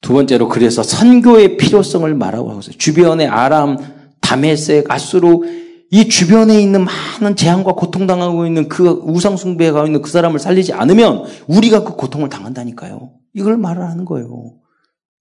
[0.00, 2.76] 두 번째로 그래서 선교의 필요성을 말하고 하고 있어요.
[2.78, 3.76] 주변의 아람,
[4.20, 5.44] 다메섹, 아수로
[5.92, 11.24] 이 주변에 있는 많은 재앙과 고통당하고 있는 그 우상숭배에 가고 있는 그 사람을 살리지 않으면
[11.48, 13.10] 우리가 그 고통을 당한다니까요.
[13.34, 14.54] 이걸 말을 하는 거예요.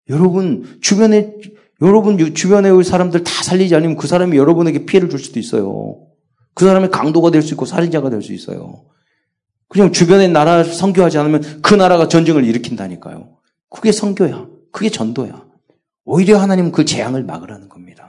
[0.09, 1.33] 여러분, 주변에,
[1.81, 5.97] 여러분, 주변의 사람들 다 살리지 않으면 그 사람이 여러분에게 피해를 줄 수도 있어요.
[6.53, 8.85] 그 사람의 강도가 될 수 있고 살인자가 될 수 있어요.
[9.69, 13.37] 그냥 주변의 나라를 성교하지 않으면 그 나라가 전쟁을 일으킨다니까요.
[13.69, 14.47] 그게 성교야.
[14.71, 15.45] 그게 전도야.
[16.05, 18.08] 오히려 하나님은 그 재앙을 막으라는 겁니다.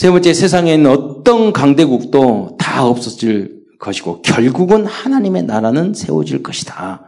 [0.00, 7.02] 세 번째, 세상에 있는 어떤 강대국도 다 없어질 것이고, 결국은 하나님의 나라는 세워질 것이다.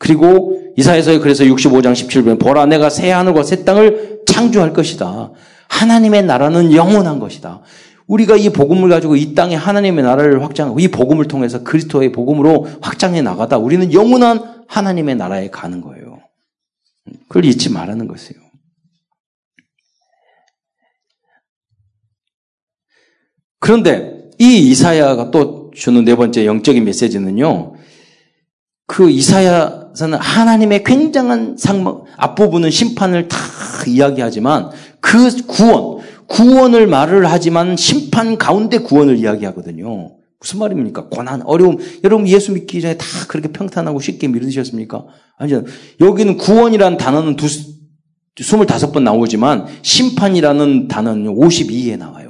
[0.00, 5.30] 그리고 이사에서 그래서 65장 17절 보라 내가 새 하늘과 새 땅을 창조할 것이다.
[5.68, 7.60] 하나님의 나라는 영원한 것이다.
[8.08, 13.22] 우리가 이 복음을 가지고 이 땅에 하나님의 나라를 확장하고 이 복음을 통해서 그리스도의 복음으로 확장해
[13.22, 16.18] 나가다 우리는 영원한 하나님의 나라에 가는 거예요.
[17.28, 18.43] 그걸 잊지 말라는 것이에요.
[23.64, 27.72] 그런데 이 이사야가 또 주는 네 번째 영적인 메시지는요.
[28.86, 33.38] 그 이사야서는 하나님의 굉장한 상막 앞부분은 심판을 다
[33.86, 34.68] 이야기하지만
[35.00, 40.14] 그 구원 구원을 말을 하지만 심판 가운데 구원을 이야기하거든요.
[40.38, 41.08] 무슨 말입니까?
[41.08, 41.78] 고난, 어려움.
[42.04, 45.06] 여러분 예수 믿기 전에 다 그렇게 평탄하고 쉽게 믿으셨습니까?
[45.38, 45.64] 아니죠.
[46.02, 47.46] 여기는 구원이라는 단어는 두,
[48.34, 52.23] 25번 나오지만 심판이라는 단어는 52에 나와요.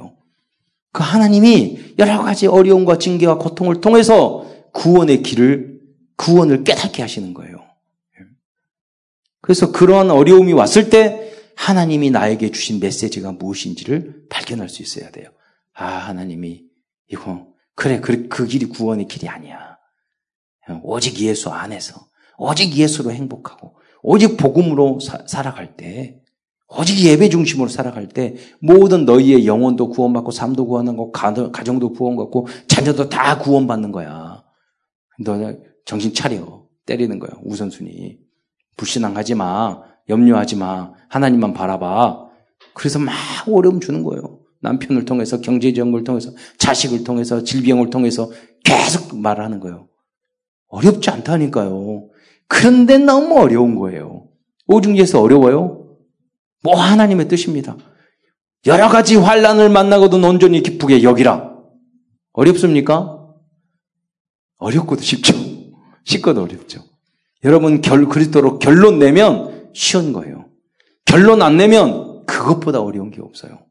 [0.95, 5.81] 그 하나님이 여러 가지 어려움과 징계와 고통을 통해서 구원의 길을,
[6.15, 7.65] 구원을 깨닫게 하시는 거예요.
[9.41, 15.27] 그래서 그러한 어려움이 왔을 때 하나님이 나에게 주신 메시지가 무엇인지를 발견할 수 있어야 돼요.
[15.73, 16.63] 아, 하나님이
[17.11, 19.77] 이거 그래, 그, 그 길이 구원의 길이 아니야.
[20.81, 26.21] 오직 예수 안에서, 오직 예수로 행복하고, 오직 복음으로 사, 살아갈 때,
[26.67, 31.11] 오직 예배 중심으로 살아갈 때, 모든 너희의 영혼도 구원받고, 삶도 구원받고,
[31.51, 34.43] 가정도 구원받고, 자녀도 다 구원받는 거야.
[35.23, 35.53] 너
[35.85, 36.65] 정신 차려.
[36.85, 38.19] 때리는 거야, 우선순위.
[38.77, 39.81] 불신앙하지 마.
[40.09, 40.91] 염려하지 마.
[41.09, 42.25] 하나님만 바라봐.
[42.73, 43.13] 그래서 막
[43.47, 44.39] 어려움 주는 거예요.
[44.61, 48.31] 남편을 통해서 경제적을 통해서 자식을 통해서 질병을 통해서
[48.63, 49.87] 계속 말하는 거예요.
[50.67, 52.09] 어렵지 않다니까요.
[52.47, 54.27] 그런데 너무 어려운 거예요.
[54.67, 55.84] 오중에서 어려워요?
[56.61, 57.77] 뭐 하나님의 뜻입니다.
[58.65, 61.53] 여러 가지 환란을 만나고도 온전히 기쁘게 여기라.
[62.33, 63.15] 어렵습니까?
[64.57, 65.33] 어렵고도 쉽죠.
[66.05, 66.83] 쉽고도 어렵죠.
[67.43, 70.49] 여러분 결 그리스도로 결론 내면 쉬운 거예요.
[71.05, 73.65] 결론 안 내면 그것보다 어려운 게 없어요.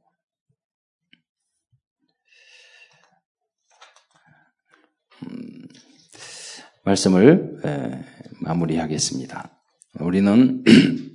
[6.85, 7.61] 말씀을
[8.41, 9.51] 마무리하겠습니다.
[10.01, 10.63] 우리는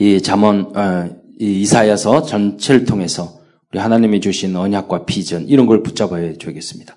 [0.00, 3.38] 이 잠언 어, 이 이사야서 전체를 통해서
[3.70, 6.96] 우리 하나님이 주신 언약과 비전 이런 걸 붙잡아야 되겠습니다.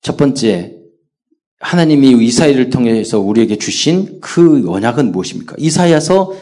[0.00, 0.76] 첫 번째
[1.60, 5.56] 하나님이 이사야를 통해서 우리에게 주신 그 언약은 무엇입니까?
[5.58, 6.34] 이사야서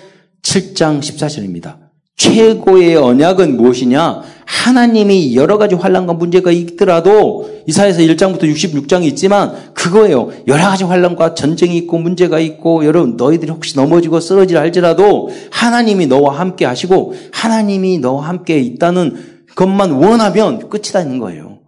[0.42, 1.85] 7장 14절입니다.
[2.16, 4.22] 최고의 언약은 무엇이냐?
[4.46, 10.30] 하나님이 여러 가지 환란과 문제가 있더라도 이사에서 1장부터 66장이 있지만 그거예요.
[10.46, 16.38] 여러 가지 환란과 전쟁이 있고 문제가 있고 여러분 너희들이 혹시 넘어지고 쓰러질 할지라도 하나님이 너와
[16.38, 21.60] 함께 하시고 하나님이 너와 함께 있다는 것만 원하면 끝이다는 거예요.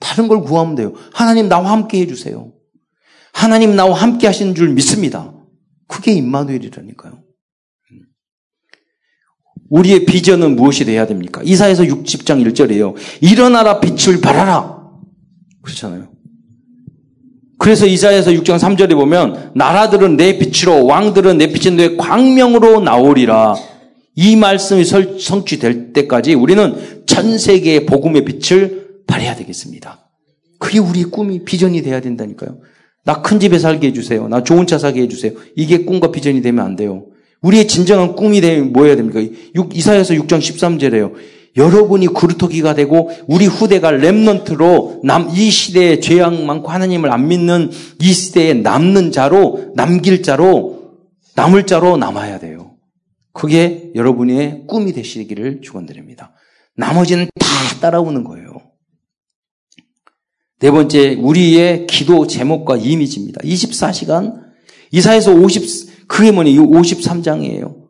[0.00, 0.94] 다른 걸 구하면 돼요.
[1.12, 2.52] 하나님 나와 함께 해 주세요.
[3.32, 5.32] 하나님 나와 함께 하시는 줄 믿습니다.
[5.86, 7.31] 그게 임마누엘이라니까요.
[9.72, 11.40] 우리의 비전은 무엇이 돼야 됩니까?
[11.42, 12.94] 이사에서 60장 1절이에요.
[13.22, 14.82] 일어나라 빛을 발하라.
[15.62, 16.08] 그렇잖아요.
[17.58, 23.54] 그래서 이사에서 6장 3절에 보면 나라들은 내 빛으로 왕들은 내 빛은 내 광명으로 나오리라.
[24.14, 30.06] 이 말씀이 성취될 때까지 우리는 전 세계의 복음의 빛을 발해야 되겠습니다.
[30.58, 32.58] 그게 우리의 꿈이 비전이 돼야 된다니까요.
[33.04, 34.28] 나 큰 집에 살게 해주세요.
[34.28, 35.32] 나 좋은 차 사게 해주세요.
[35.56, 37.06] 이게 꿈과 비전이 되면 안 돼요.
[37.42, 39.20] 우리의 진정한 꿈이 되면 뭐 해야 됩니까?
[39.72, 41.12] 이사에서 6장 13절에요.
[41.56, 47.70] 여러분이 구르토기가 되고 우리 후대가 렘넌트로 남, 이 시대에 죄악 많고 하나님을 안 믿는
[48.00, 50.94] 이 시대에 남는 자로 남길 자로
[51.34, 52.76] 남을 자로 남아야 돼요.
[53.32, 56.32] 그게 여러분의 꿈이 되시기를 축원드립니다.
[56.76, 57.46] 나머지는 다
[57.80, 58.52] 따라오는 거예요.
[60.60, 63.40] 네 번째 우리의 기도 제목과 이미지입니다.
[63.40, 64.40] 24시간
[64.92, 66.50] 이사에서 50 그게 뭐냐?
[66.50, 67.82] 이 53장이에요.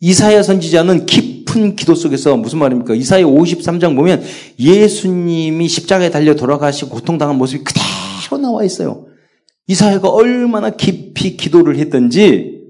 [0.00, 2.94] 이사야 선지자는 깊은 기도 속에서 무슨 말입니까?
[2.94, 4.22] 이사야 53장 보면
[4.58, 9.06] 예수님이 십자가에 달려 돌아가시고 고통당한 모습이 그대로 나와 있어요.
[9.68, 12.62] 이사야가 얼마나 깊이 기도를 했던지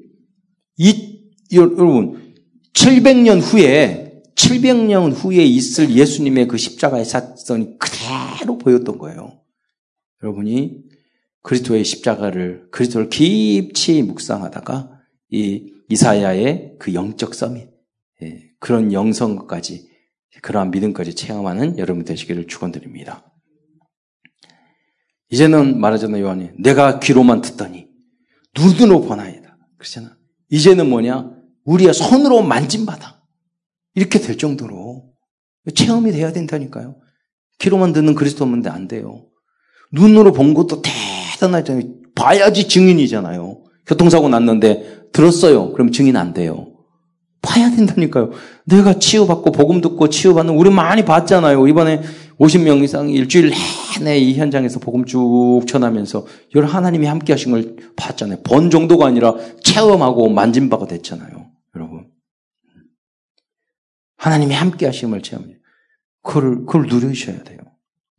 [0.77, 1.21] 이
[1.53, 2.35] 여러분
[2.75, 9.41] 700년 후에 700년 후에 있을 예수님의 그 십자가의 사건이 그대로 보였던 거예요.
[10.23, 10.92] 여러분이
[11.43, 14.91] 그리스도의 십자가를 그리스도를 깊이 묵상하다가
[15.31, 17.69] 이 이사야의 그 영적 서밋
[18.23, 19.91] 예, 그런 영성까지
[20.41, 23.31] 그러한 믿음까지 체험하는 여러분 되시기를 축원드립니다.
[25.31, 27.89] 이제는 말하자면 요한이 내가 귀로만 듣더니
[28.57, 29.57] 눈으로 보나이다.
[29.79, 30.17] 그렇잖아.
[30.51, 31.31] 이제는 뭐냐?
[31.65, 33.23] 우리의 손으로 만진바다.
[33.95, 35.13] 이렇게 될 정도로
[35.75, 37.01] 체험이 돼야 된다니까요.
[37.59, 39.27] 귀로만 듣는 그리스도면 안 돼요.
[39.93, 40.91] 눈으로 본 것도 대
[41.43, 41.85] 단하잖아요.
[42.15, 43.63] 봐야지 증인이잖아요.
[43.87, 45.73] 교통사고 났는데 들었어요.
[45.73, 46.69] 그럼 증인 안 돼요.
[47.43, 48.31] 봐야 된다니까요.
[48.67, 51.67] 내가 치유받고 복음 듣고 치유받는 우리 많이 봤잖아요.
[51.67, 52.03] 이번에
[52.39, 53.53] 50명 이상 일주일
[53.99, 58.43] 내내 이 현장에서 복음 쭉 전하면서 여러 하나님이 함께 하신 걸 봤잖아요.
[58.45, 59.35] 본 정도가 아니라
[59.65, 61.51] 체험하고 만진 바가 됐잖아요.
[61.75, 62.07] 여러분.
[64.17, 65.57] 하나님이 함께 하심을 체험해요.
[66.23, 67.59] 그걸, 그걸 누리셔야 돼요.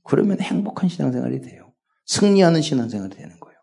[0.03, 1.62] 그러면 행복한 신앙생활이 돼요.
[2.05, 3.53] 승리하는 신앙생활이 되는 거예요.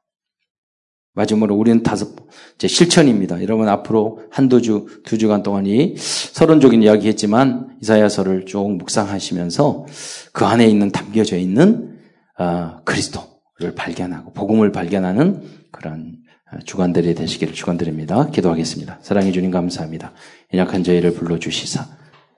[1.15, 3.43] 마지막으로 우리는 다섯 번째 실천입니다.
[3.43, 9.87] 여러분 앞으로 한두 주, 두 주간 동안 이 서론적인 이야기 했지만 이사야서를 쭉 묵상하시면서
[10.33, 11.99] 그 안에 있는 담겨져 있는
[12.39, 16.17] 어, 그리스도를 발견하고 복음을 발견하는 그런
[16.53, 18.31] 어, 주간들이 되시기를 축원드립니다.
[18.31, 19.01] 기도하겠습니다.
[19.03, 20.13] 사랑해 주님 감사합니다.
[20.55, 21.87] 연약한 저희를 불러주시사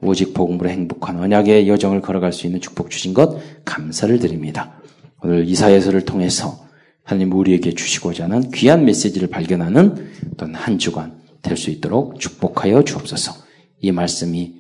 [0.00, 4.81] 오직 복음으로 행복한 언약의 여정을 걸어갈 수 있는 축복 주신 것 감사를 드립니다.
[5.22, 6.66] 오늘 이사야서를 통해서
[7.04, 13.32] 하나님 우리에게 주시고자 하는 귀한 메시지를 발견하는 어떤 한 주간 될 수 있도록 축복하여 주옵소서.
[13.80, 14.54] 이 말씀이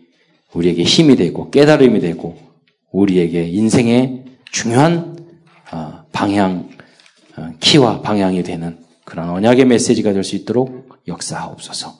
[0.52, 2.36] 우리에게 힘이 되고 깨달음이 되고
[2.90, 5.16] 우리에게 인생의 중요한
[5.72, 6.68] 어, 방향,
[7.36, 11.96] 어, 키와 방향이 되는 그런 언약의 메시지가 될 수 있도록 역사하옵소서.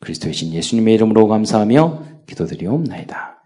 [0.00, 3.37] 그리스도의 신 예수님의 이름으로 감사하며 기도드리옵나이다.